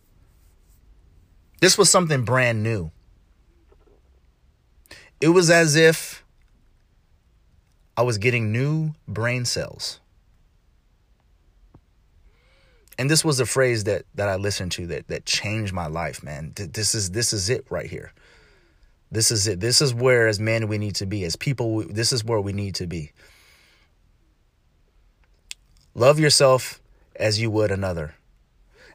This 1.60 1.76
was 1.76 1.90
something 1.90 2.24
brand 2.24 2.62
new. 2.62 2.90
It 5.20 5.28
was 5.28 5.50
as 5.50 5.74
if 5.74 6.24
I 7.96 8.02
was 8.02 8.18
getting 8.18 8.52
new 8.52 8.94
brain 9.08 9.44
cells 9.44 9.98
and 12.98 13.08
this 13.08 13.24
was 13.24 13.38
a 13.38 13.46
phrase 13.46 13.84
that 13.84 14.04
that 14.16 14.28
I 14.28 14.34
listened 14.36 14.72
to 14.72 14.86
that 14.88 15.06
that 15.08 15.24
changed 15.24 15.72
my 15.72 15.86
life, 15.86 16.22
man. 16.22 16.52
This 16.56 16.94
is 16.94 17.12
this 17.12 17.32
is 17.32 17.48
it 17.48 17.64
right 17.70 17.86
here. 17.86 18.12
This 19.10 19.30
is 19.30 19.46
it. 19.46 19.60
This 19.60 19.80
is 19.80 19.94
where 19.94 20.26
as 20.26 20.40
men 20.40 20.66
we 20.68 20.76
need 20.76 20.96
to 20.96 21.06
be. 21.06 21.24
As 21.24 21.36
people 21.36 21.84
this 21.88 22.12
is 22.12 22.24
where 22.24 22.40
we 22.40 22.52
need 22.52 22.74
to 22.74 22.86
be. 22.86 23.12
Love 25.94 26.18
yourself 26.18 26.80
as 27.16 27.40
you 27.40 27.50
would 27.50 27.70
another. 27.70 28.14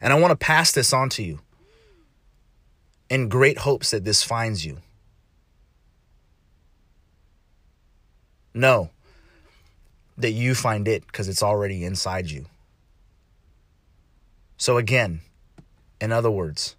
And 0.02 0.12
I 0.12 0.20
want 0.20 0.32
to 0.32 0.46
pass 0.46 0.74
this 0.74 0.92
on 0.92 1.10
to 1.10 1.24
you 1.24 1.40
in 3.10 3.30
great 3.30 3.60
hopes 3.60 3.92
that 3.92 4.04
this 4.04 4.22
finds 4.22 4.66
you. 4.66 4.80
Know 8.54 8.90
that 10.18 10.32
you 10.32 10.56
find 10.56 10.88
it 10.88 11.08
because 11.08 11.28
it's 11.30 11.42
already 11.42 11.86
inside 11.86 12.30
you. 12.30 12.46
So, 14.64 14.78
again, 14.78 15.20
in 16.00 16.14
other 16.14 16.32
words, 16.32 16.78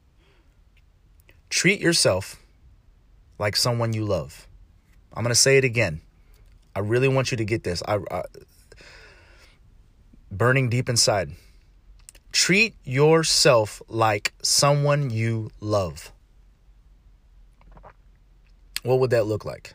treat 1.50 1.82
yourself 1.82 2.40
like 3.38 3.56
someone 3.56 3.92
you 3.92 4.06
love. 4.06 4.48
I'm 5.12 5.22
going 5.22 5.34
to 5.34 5.38
say 5.38 5.58
it 5.58 5.66
again. 5.66 6.00
I 6.74 6.78
really 6.78 7.08
want 7.08 7.30
you 7.30 7.36
to 7.36 7.44
get 7.44 7.62
this. 7.62 7.82
I, 7.86 7.98
I, 8.10 8.22
burning 10.30 10.70
deep 10.70 10.88
inside. 10.88 11.32
Treat 12.32 12.74
yourself 12.84 13.82
like 13.86 14.32
someone 14.40 15.10
you 15.10 15.50
love. 15.60 16.10
What 18.82 18.98
would 19.00 19.10
that 19.10 19.26
look 19.26 19.44
like? 19.44 19.74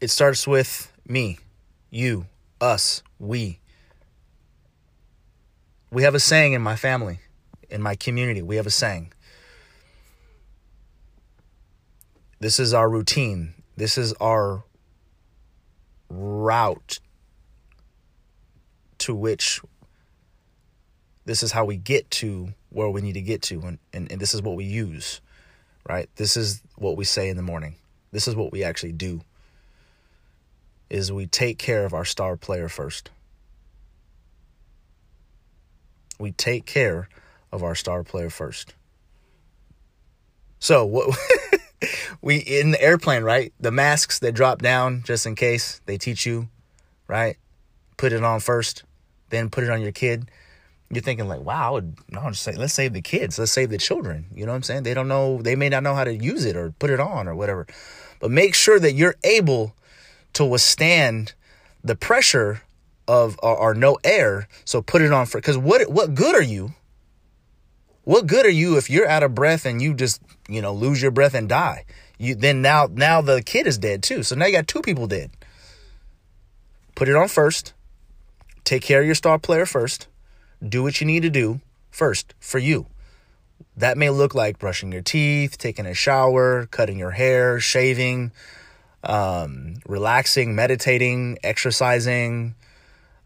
It 0.00 0.08
starts 0.08 0.46
with 0.46 0.90
me, 1.06 1.40
you, 1.90 2.24
us, 2.58 3.02
we. 3.18 3.58
We 5.92 6.04
have 6.04 6.14
a 6.14 6.20
saying 6.20 6.54
in 6.54 6.62
my 6.62 6.74
family, 6.74 7.20
in 7.68 7.82
my 7.82 7.96
community. 7.96 8.40
We 8.40 8.56
have 8.56 8.66
a 8.66 8.70
saying. 8.70 9.12
This 12.40 12.58
is 12.58 12.72
our 12.72 12.88
routine. 12.88 13.52
This 13.76 13.98
is 13.98 14.14
our 14.14 14.64
route 16.08 16.98
to 18.98 19.14
which 19.14 19.60
this 21.26 21.42
is 21.42 21.52
how 21.52 21.66
we 21.66 21.76
get 21.76 22.10
to 22.10 22.54
where 22.70 22.88
we 22.88 23.02
need 23.02 23.12
to 23.14 23.20
get 23.20 23.42
to 23.42 23.60
and, 23.60 23.78
and, 23.92 24.10
and, 24.10 24.20
this 24.20 24.34
is 24.34 24.42
what 24.42 24.54
we 24.54 24.64
use 24.64 25.20
right 25.88 26.08
this 26.16 26.36
is 26.36 26.62
what 26.76 26.96
we 26.96 27.04
say 27.04 27.28
in 27.28 27.36
the 27.36 27.42
morning 27.42 27.76
this 28.12 28.28
is 28.28 28.36
what 28.36 28.52
we 28.52 28.62
actually 28.62 28.92
do 28.92 29.22
is 30.90 31.10
we 31.10 31.26
take 31.26 31.58
care 31.58 31.86
of 31.86 31.94
our 31.94 32.04
star 32.04 32.36
player 32.36 32.68
first 32.68 33.10
we 36.22 36.32
take 36.32 36.64
care 36.64 37.08
of 37.50 37.62
our 37.62 37.74
star 37.74 38.02
player 38.04 38.30
first. 38.30 38.74
So 40.60 40.86
what 40.86 41.18
we 42.22 42.36
in 42.36 42.70
the 42.70 42.80
airplane, 42.80 43.24
right? 43.24 43.52
The 43.60 43.72
masks 43.72 44.20
that 44.20 44.32
drop 44.32 44.62
down 44.62 45.02
just 45.04 45.26
in 45.26 45.34
case 45.34 45.80
they 45.84 45.98
teach 45.98 46.24
you, 46.24 46.48
right? 47.08 47.36
Put 47.96 48.12
it 48.12 48.22
on 48.22 48.40
first, 48.40 48.84
then 49.30 49.50
put 49.50 49.64
it 49.64 49.70
on 49.70 49.82
your 49.82 49.92
kid. 49.92 50.30
You're 50.90 51.02
thinking 51.02 51.26
like, 51.26 51.40
wow, 51.40 51.68
I 51.68 51.70
would 51.72 51.96
no, 52.08 52.28
just 52.30 52.42
say 52.42 52.54
let's 52.54 52.72
save 52.72 52.92
the 52.92 53.02
kids, 53.02 53.38
let's 53.38 53.50
save 53.50 53.70
the 53.70 53.78
children. 53.78 54.26
You 54.32 54.46
know 54.46 54.52
what 54.52 54.56
I'm 54.56 54.62
saying? 54.62 54.84
They 54.84 54.94
don't 54.94 55.08
know, 55.08 55.42
they 55.42 55.56
may 55.56 55.68
not 55.68 55.82
know 55.82 55.94
how 55.94 56.04
to 56.04 56.14
use 56.14 56.44
it 56.44 56.56
or 56.56 56.70
put 56.78 56.90
it 56.90 57.00
on 57.00 57.26
or 57.26 57.34
whatever. 57.34 57.66
But 58.20 58.30
make 58.30 58.54
sure 58.54 58.78
that 58.78 58.92
you're 58.92 59.16
able 59.24 59.74
to 60.34 60.44
withstand 60.44 61.34
the 61.82 61.96
pressure 61.96 62.62
of 63.08 63.38
or, 63.42 63.56
or 63.56 63.74
no 63.74 63.98
air. 64.04 64.48
So 64.64 64.82
put 64.82 65.02
it 65.02 65.12
on 65.12 65.26
for 65.26 65.38
because 65.38 65.58
what 65.58 65.90
what 65.90 66.14
good 66.14 66.34
are 66.34 66.42
you? 66.42 66.74
What 68.04 68.26
good 68.26 68.46
are 68.46 68.50
you 68.50 68.76
if 68.78 68.90
you're 68.90 69.08
out 69.08 69.22
of 69.22 69.34
breath 69.34 69.64
and 69.64 69.80
you 69.80 69.94
just 69.94 70.20
you 70.48 70.62
know 70.62 70.72
lose 70.72 71.00
your 71.00 71.10
breath 71.10 71.34
and 71.34 71.48
die? 71.48 71.84
You 72.18 72.34
then 72.34 72.62
now 72.62 72.88
now 72.90 73.20
the 73.20 73.42
kid 73.42 73.66
is 73.66 73.78
dead 73.78 74.02
too. 74.02 74.22
So 74.22 74.34
now 74.34 74.46
you 74.46 74.52
got 74.52 74.68
two 74.68 74.82
people 74.82 75.06
dead. 75.06 75.30
Put 76.94 77.08
it 77.08 77.16
on 77.16 77.28
first. 77.28 77.72
Take 78.64 78.82
care 78.82 79.00
of 79.00 79.06
your 79.06 79.14
star 79.14 79.38
player 79.38 79.66
first. 79.66 80.08
Do 80.66 80.82
what 80.82 81.00
you 81.00 81.06
need 81.06 81.22
to 81.22 81.30
do 81.30 81.60
first 81.90 82.34
for 82.38 82.58
you. 82.58 82.86
That 83.76 83.96
may 83.96 84.10
look 84.10 84.34
like 84.34 84.58
brushing 84.58 84.92
your 84.92 85.02
teeth, 85.02 85.58
taking 85.58 85.86
a 85.86 85.94
shower, 85.94 86.66
cutting 86.66 86.98
your 86.98 87.10
hair, 87.10 87.58
shaving, 87.58 88.32
um, 89.02 89.76
relaxing, 89.86 90.54
meditating, 90.54 91.38
exercising, 91.42 92.54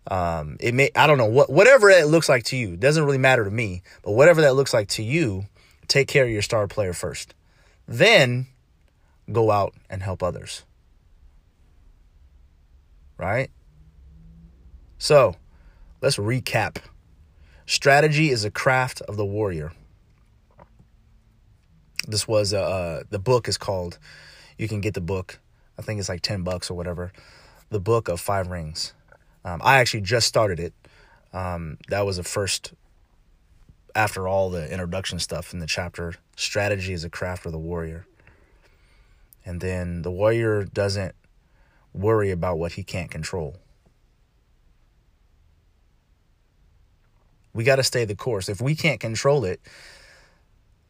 um, 0.09 0.57
it 0.61 0.75
may 0.75 0.91
I 0.95 1.07
don't 1.07 1.19
know 1.19 1.27
what 1.27 1.51
whatever 1.51 1.91
it 1.91 2.07
looks 2.07 2.29
like 2.29 2.45
to 2.45 2.57
you 2.57 2.75
it 2.75 2.81
doesn't 2.81 3.05
really 3.05 3.19
matter 3.19 3.45
to 3.45 3.51
me, 3.51 3.83
but 4.03 4.13
whatever 4.13 4.41
that 4.43 4.55
looks 4.55 4.73
like 4.73 4.89
to 4.91 5.03
you, 5.03 5.47
take 5.89 6.09
care 6.09 6.25
of 6.25 6.31
your 6.31 6.43
star 6.43 6.67
player 6.69 6.93
first. 6.93 7.35
Then 7.89 8.47
go 9.31 9.51
out 9.51 9.75
and 9.91 10.03
help 10.03 10.23
others. 10.23 10.65
Right? 13.19 13.51
So, 14.99 15.37
let's 16.01 16.17
recap. 16.17 16.77
Strategy 17.67 18.31
is 18.31 18.45
a 18.45 18.51
craft 18.51 19.01
of 19.03 19.17
the 19.17 19.25
warrior. 19.25 19.73
This 22.07 22.29
was 22.29 22.55
uh, 22.55 22.61
uh 22.61 23.03
the 23.11 23.19
book 23.19 23.49
is 23.49 23.59
called 23.59 23.99
you 24.59 24.69
can 24.69 24.81
get 24.81 24.95
the 24.95 25.01
book. 25.01 25.39
I 25.79 25.83
think 25.83 26.01
it's 26.01 26.09
like 26.09 26.23
10 26.23 26.43
bucks 26.43 26.71
or 26.71 26.75
whatever. 26.75 27.13
The 27.69 27.81
book 27.81 28.09
of 28.09 28.21
5 28.21 28.49
rings 28.49 28.95
um, 29.47 29.61
I 29.63 29.79
actually 29.79 30.01
just 30.01 30.27
started 30.27 30.59
it. 30.59 30.75
Um, 31.33 31.79
that 31.89 32.05
was 32.05 32.17
the 32.17 32.25
first, 32.25 32.75
after 33.95 34.27
all 34.27 34.51
the 34.51 34.69
introduction 34.71 35.21
stuff 35.21 35.55
in 35.55 35.61
the 35.61 35.67
chapter, 35.67 36.15
strategy 36.35 36.93
is 36.93 37.05
a 37.05 37.11
craft 37.11 37.47
of 37.47 37.53
the 37.53 37.59
warrior. 37.59 38.07
And 39.45 39.61
then 39.61 40.03
the 40.03 40.11
warrior 40.11 40.65
doesn't 40.65 41.15
worry 41.95 42.33
about 42.33 42.59
what 42.59 42.73
he 42.73 42.83
can't 42.83 43.09
control. 43.09 43.55
We 47.55 47.63
got 47.63 47.77
to 47.77 47.85
stay 47.85 48.05
the 48.05 48.17
course. 48.17 48.49
If 48.49 48.61
we 48.61 48.75
can't 48.75 48.99
control 48.99 49.45
it, 49.45 49.61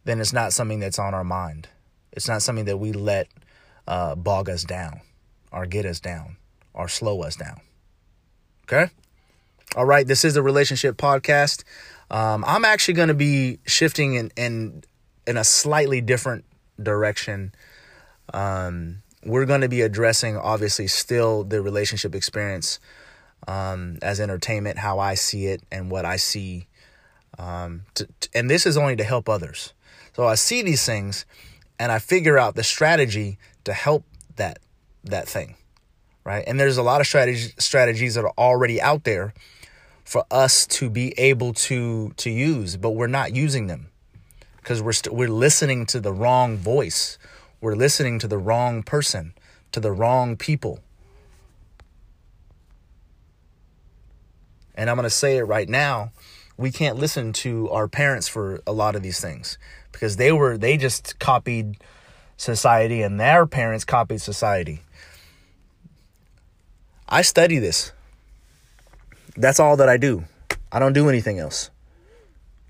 then 0.04 0.18
it's 0.18 0.32
not 0.32 0.54
something 0.54 0.80
that's 0.80 0.98
on 0.98 1.12
our 1.12 1.24
mind. 1.24 1.68
It's 2.10 2.26
not 2.26 2.40
something 2.40 2.64
that 2.64 2.78
we 2.78 2.92
let 2.92 3.28
uh, 3.86 4.14
bog 4.14 4.48
us 4.48 4.64
down 4.64 5.02
or 5.52 5.66
get 5.66 5.84
us 5.84 6.00
down 6.00 6.38
or 6.72 6.88
slow 6.88 7.22
us 7.22 7.36
down. 7.36 7.60
Okay? 8.68 8.90
All 9.76 9.84
right, 9.84 10.06
this 10.06 10.24
is 10.24 10.34
the 10.34 10.42
relationship 10.42 10.96
podcast. 10.96 11.64
Um, 12.10 12.44
I'm 12.46 12.64
actually 12.64 12.94
going 12.94 13.08
to 13.08 13.14
be 13.14 13.58
shifting 13.66 14.14
in, 14.14 14.30
in 14.36 14.84
in 15.26 15.36
a 15.36 15.44
slightly 15.44 16.00
different 16.00 16.44
direction. 16.80 17.52
Um, 18.32 19.02
we're 19.24 19.44
going 19.44 19.62
to 19.62 19.68
be 19.68 19.82
addressing 19.82 20.36
obviously 20.36 20.86
still 20.86 21.42
the 21.42 21.60
relationship 21.60 22.14
experience 22.14 22.78
um, 23.48 23.98
as 24.02 24.20
entertainment, 24.20 24.78
how 24.78 24.98
I 25.00 25.14
see 25.14 25.46
it, 25.46 25.62
and 25.70 25.90
what 25.90 26.04
I 26.04 26.16
see. 26.16 26.68
Um, 27.38 27.82
to, 27.94 28.08
and 28.34 28.48
this 28.48 28.66
is 28.66 28.76
only 28.76 28.96
to 28.96 29.04
help 29.04 29.28
others. 29.28 29.72
So 30.14 30.26
I 30.26 30.36
see 30.36 30.62
these 30.62 30.86
things, 30.86 31.26
and 31.78 31.92
I 31.92 31.98
figure 31.98 32.38
out 32.38 32.54
the 32.54 32.64
strategy 32.64 33.38
to 33.64 33.72
help 33.72 34.04
that 34.36 34.58
that 35.04 35.28
thing, 35.28 35.55
right? 36.26 36.42
And 36.44 36.58
there's 36.58 36.76
a 36.76 36.82
lot 36.82 37.00
of 37.00 37.06
strategies 37.06 37.54
strategies 37.56 38.16
that 38.16 38.24
are 38.24 38.34
already 38.36 38.82
out 38.82 39.04
there 39.04 39.32
for 40.04 40.24
us 40.28 40.66
to 40.66 40.90
be 40.90 41.14
able 41.18 41.54
to 41.54 42.12
to 42.16 42.30
use, 42.30 42.76
but 42.76 42.90
we're 42.90 43.06
not 43.06 43.34
using 43.34 43.68
them 43.68 43.86
because 44.56 44.82
we're 44.82 44.88
we 44.88 44.92
st- 44.92 45.14
we're 45.14 45.28
listening 45.28 45.86
to 45.86 46.00
the 46.00 46.12
wrong 46.12 46.56
voice. 46.56 47.16
We're 47.60 47.76
listening 47.76 48.18
to 48.18 48.28
the 48.28 48.38
wrong 48.38 48.82
person, 48.82 49.34
to 49.70 49.78
the 49.78 49.92
wrong 49.92 50.36
people. 50.36 50.80
And 54.74 54.90
I'm 54.90 54.96
going 54.96 55.04
to 55.04 55.10
say 55.10 55.38
it 55.38 55.44
right 55.44 55.68
now, 55.68 56.10
we 56.58 56.70
can't 56.70 56.98
listen 56.98 57.32
to 57.34 57.70
our 57.70 57.88
parents 57.88 58.28
for 58.28 58.60
a 58.66 58.72
lot 58.72 58.96
of 58.96 59.02
these 59.02 59.20
things 59.20 59.58
because 59.92 60.16
they 60.16 60.32
were 60.32 60.58
they 60.58 60.76
just 60.76 61.20
copied 61.20 61.76
society 62.36 63.00
and 63.02 63.20
their 63.20 63.46
parents 63.46 63.84
copied 63.84 64.20
society. 64.20 64.82
I 67.08 67.22
study 67.22 67.58
this. 67.58 67.92
That's 69.36 69.60
all 69.60 69.76
that 69.76 69.88
I 69.88 69.96
do. 69.96 70.24
I 70.72 70.78
don't 70.78 70.92
do 70.92 71.08
anything 71.08 71.38
else. 71.38 71.70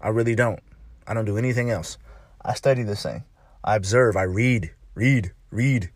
I 0.00 0.08
really 0.08 0.34
don't. 0.34 0.60
I 1.06 1.14
don't 1.14 1.24
do 1.24 1.38
anything 1.38 1.70
else. 1.70 1.96
I 2.44 2.54
study 2.54 2.82
this 2.82 3.02
thing. 3.02 3.24
I 3.64 3.76
observe. 3.76 4.16
I 4.16 4.22
read, 4.22 4.72
read, 4.94 5.32
read. 5.50 5.90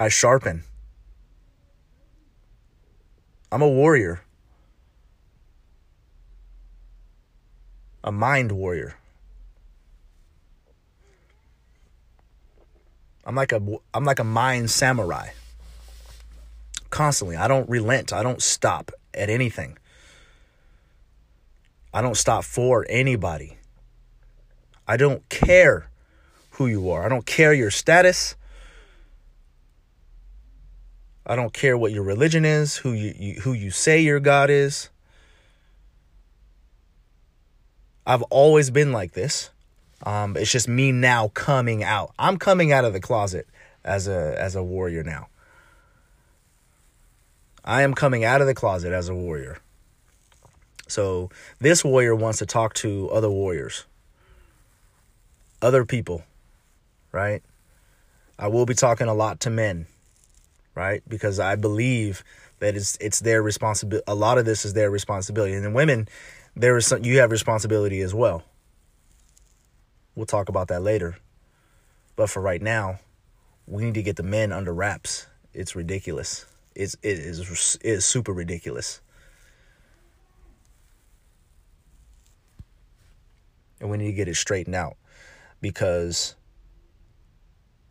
I 0.00 0.08
sharpen. 0.08 0.64
I'm 3.52 3.62
a 3.62 3.68
warrior. 3.68 4.22
A 8.02 8.10
mind 8.10 8.52
warrior. 8.52 8.96
I'm 13.24 13.34
like 13.34 13.52
a 13.52 13.62
I'm 13.94 14.04
like 14.04 14.18
a 14.18 14.24
mind 14.24 14.70
samurai. 14.70 15.28
Constantly. 16.90 17.36
I 17.36 17.46
don't 17.48 17.68
relent. 17.68 18.12
I 18.12 18.22
don't 18.22 18.42
stop 18.42 18.90
at 19.14 19.30
anything. 19.30 19.78
I 21.92 22.02
don't 22.02 22.16
stop 22.16 22.44
for 22.44 22.86
anybody. 22.88 23.58
I 24.86 24.96
don't 24.96 25.28
care 25.28 25.88
who 26.52 26.66
you 26.66 26.90
are. 26.90 27.04
I 27.04 27.08
don't 27.08 27.26
care 27.26 27.52
your 27.52 27.70
status. 27.70 28.36
I 31.26 31.36
don't 31.36 31.52
care 31.52 31.78
what 31.78 31.92
your 31.92 32.02
religion 32.02 32.44
is, 32.44 32.78
who 32.78 32.92
you, 32.92 33.14
you 33.16 33.34
who 33.42 33.52
you 33.52 33.70
say 33.70 34.00
your 34.00 34.18
God 34.18 34.50
is. 34.50 34.88
I've 38.06 38.22
always 38.22 38.70
been 38.70 38.90
like 38.90 39.12
this. 39.12 39.50
Um, 40.04 40.36
it's 40.36 40.50
just 40.50 40.68
me 40.68 40.92
now 40.92 41.28
coming 41.28 41.82
out. 41.82 42.12
I'm 42.18 42.38
coming 42.38 42.72
out 42.72 42.84
of 42.84 42.92
the 42.92 43.00
closet 43.00 43.46
as 43.84 44.08
a 44.08 44.34
as 44.38 44.56
a 44.56 44.62
warrior 44.62 45.02
now. 45.02 45.28
I 47.64 47.82
am 47.82 47.94
coming 47.94 48.24
out 48.24 48.40
of 48.40 48.46
the 48.46 48.54
closet 48.54 48.92
as 48.92 49.08
a 49.08 49.14
warrior. 49.14 49.58
So 50.88 51.30
this 51.60 51.84
warrior 51.84 52.14
wants 52.14 52.38
to 52.38 52.46
talk 52.46 52.74
to 52.74 53.08
other 53.10 53.30
warriors, 53.30 53.84
other 55.62 55.84
people, 55.84 56.24
right? 57.12 57.42
I 58.38 58.48
will 58.48 58.66
be 58.66 58.74
talking 58.74 59.06
a 59.06 59.14
lot 59.14 59.40
to 59.40 59.50
men, 59.50 59.86
right? 60.74 61.02
Because 61.06 61.38
I 61.38 61.56
believe 61.56 62.24
that 62.58 62.74
it's 62.74 62.96
it's 63.00 63.20
their 63.20 63.42
responsibility. 63.42 64.04
A 64.08 64.14
lot 64.14 64.38
of 64.38 64.46
this 64.46 64.64
is 64.64 64.72
their 64.72 64.90
responsibility, 64.90 65.54
and 65.54 65.64
then 65.64 65.74
women, 65.74 66.08
there 66.56 66.76
is 66.76 66.86
some, 66.86 67.04
you 67.04 67.18
have 67.18 67.30
responsibility 67.30 68.00
as 68.00 68.14
well. 68.14 68.42
We'll 70.14 70.26
talk 70.26 70.48
about 70.48 70.68
that 70.68 70.82
later. 70.82 71.16
But 72.16 72.30
for 72.30 72.40
right 72.40 72.60
now, 72.60 73.00
we 73.66 73.84
need 73.84 73.94
to 73.94 74.02
get 74.02 74.16
the 74.16 74.22
men 74.22 74.52
under 74.52 74.74
wraps. 74.74 75.26
It's 75.54 75.74
ridiculous. 75.74 76.46
It's 76.74 76.94
it 77.02 77.18
is 77.18 77.78
it 77.82 77.88
is 77.88 78.04
super 78.04 78.32
ridiculous. 78.32 79.00
And 83.80 83.90
we 83.90 83.96
need 83.96 84.06
to 84.06 84.12
get 84.12 84.28
it 84.28 84.36
straightened 84.36 84.74
out 84.74 84.96
because 85.60 86.34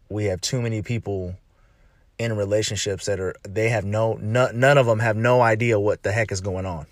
we 0.09 0.25
have 0.25 0.41
too 0.41 0.61
many 0.61 0.81
people 0.81 1.35
in 2.19 2.33
relationships 2.35 3.05
that 3.05 3.19
are 3.19 3.33
they 3.43 3.69
have 3.69 3.85
no, 3.85 4.13
no 4.15 4.51
none 4.53 4.77
of 4.77 4.85
them 4.85 4.99
have 4.99 5.15
no 5.15 5.41
idea 5.41 5.79
what 5.79 6.03
the 6.03 6.11
heck 6.11 6.31
is 6.31 6.41
going 6.41 6.65
on. 6.65 6.85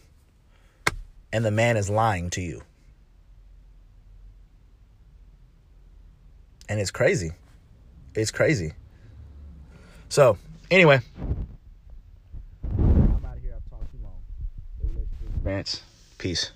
And 1.32 1.44
the 1.44 1.52
man 1.52 1.78
is 1.78 1.90
lying 1.90 2.30
to 2.32 2.42
you. 2.42 2.62
And 6.70 6.80
it's 6.80 6.92
crazy. 6.92 7.32
It's 8.16 8.32
crazy. 8.32 8.74
So, 10.10 10.38
anyway. 10.72 11.02
I'm 12.78 13.26
out 13.26 13.38
of 13.38 13.42
here. 13.42 13.54
I've 13.56 13.70
talked 13.70 13.92
too 13.92 14.00
long. 14.04 14.22
Peace. 16.18 16.52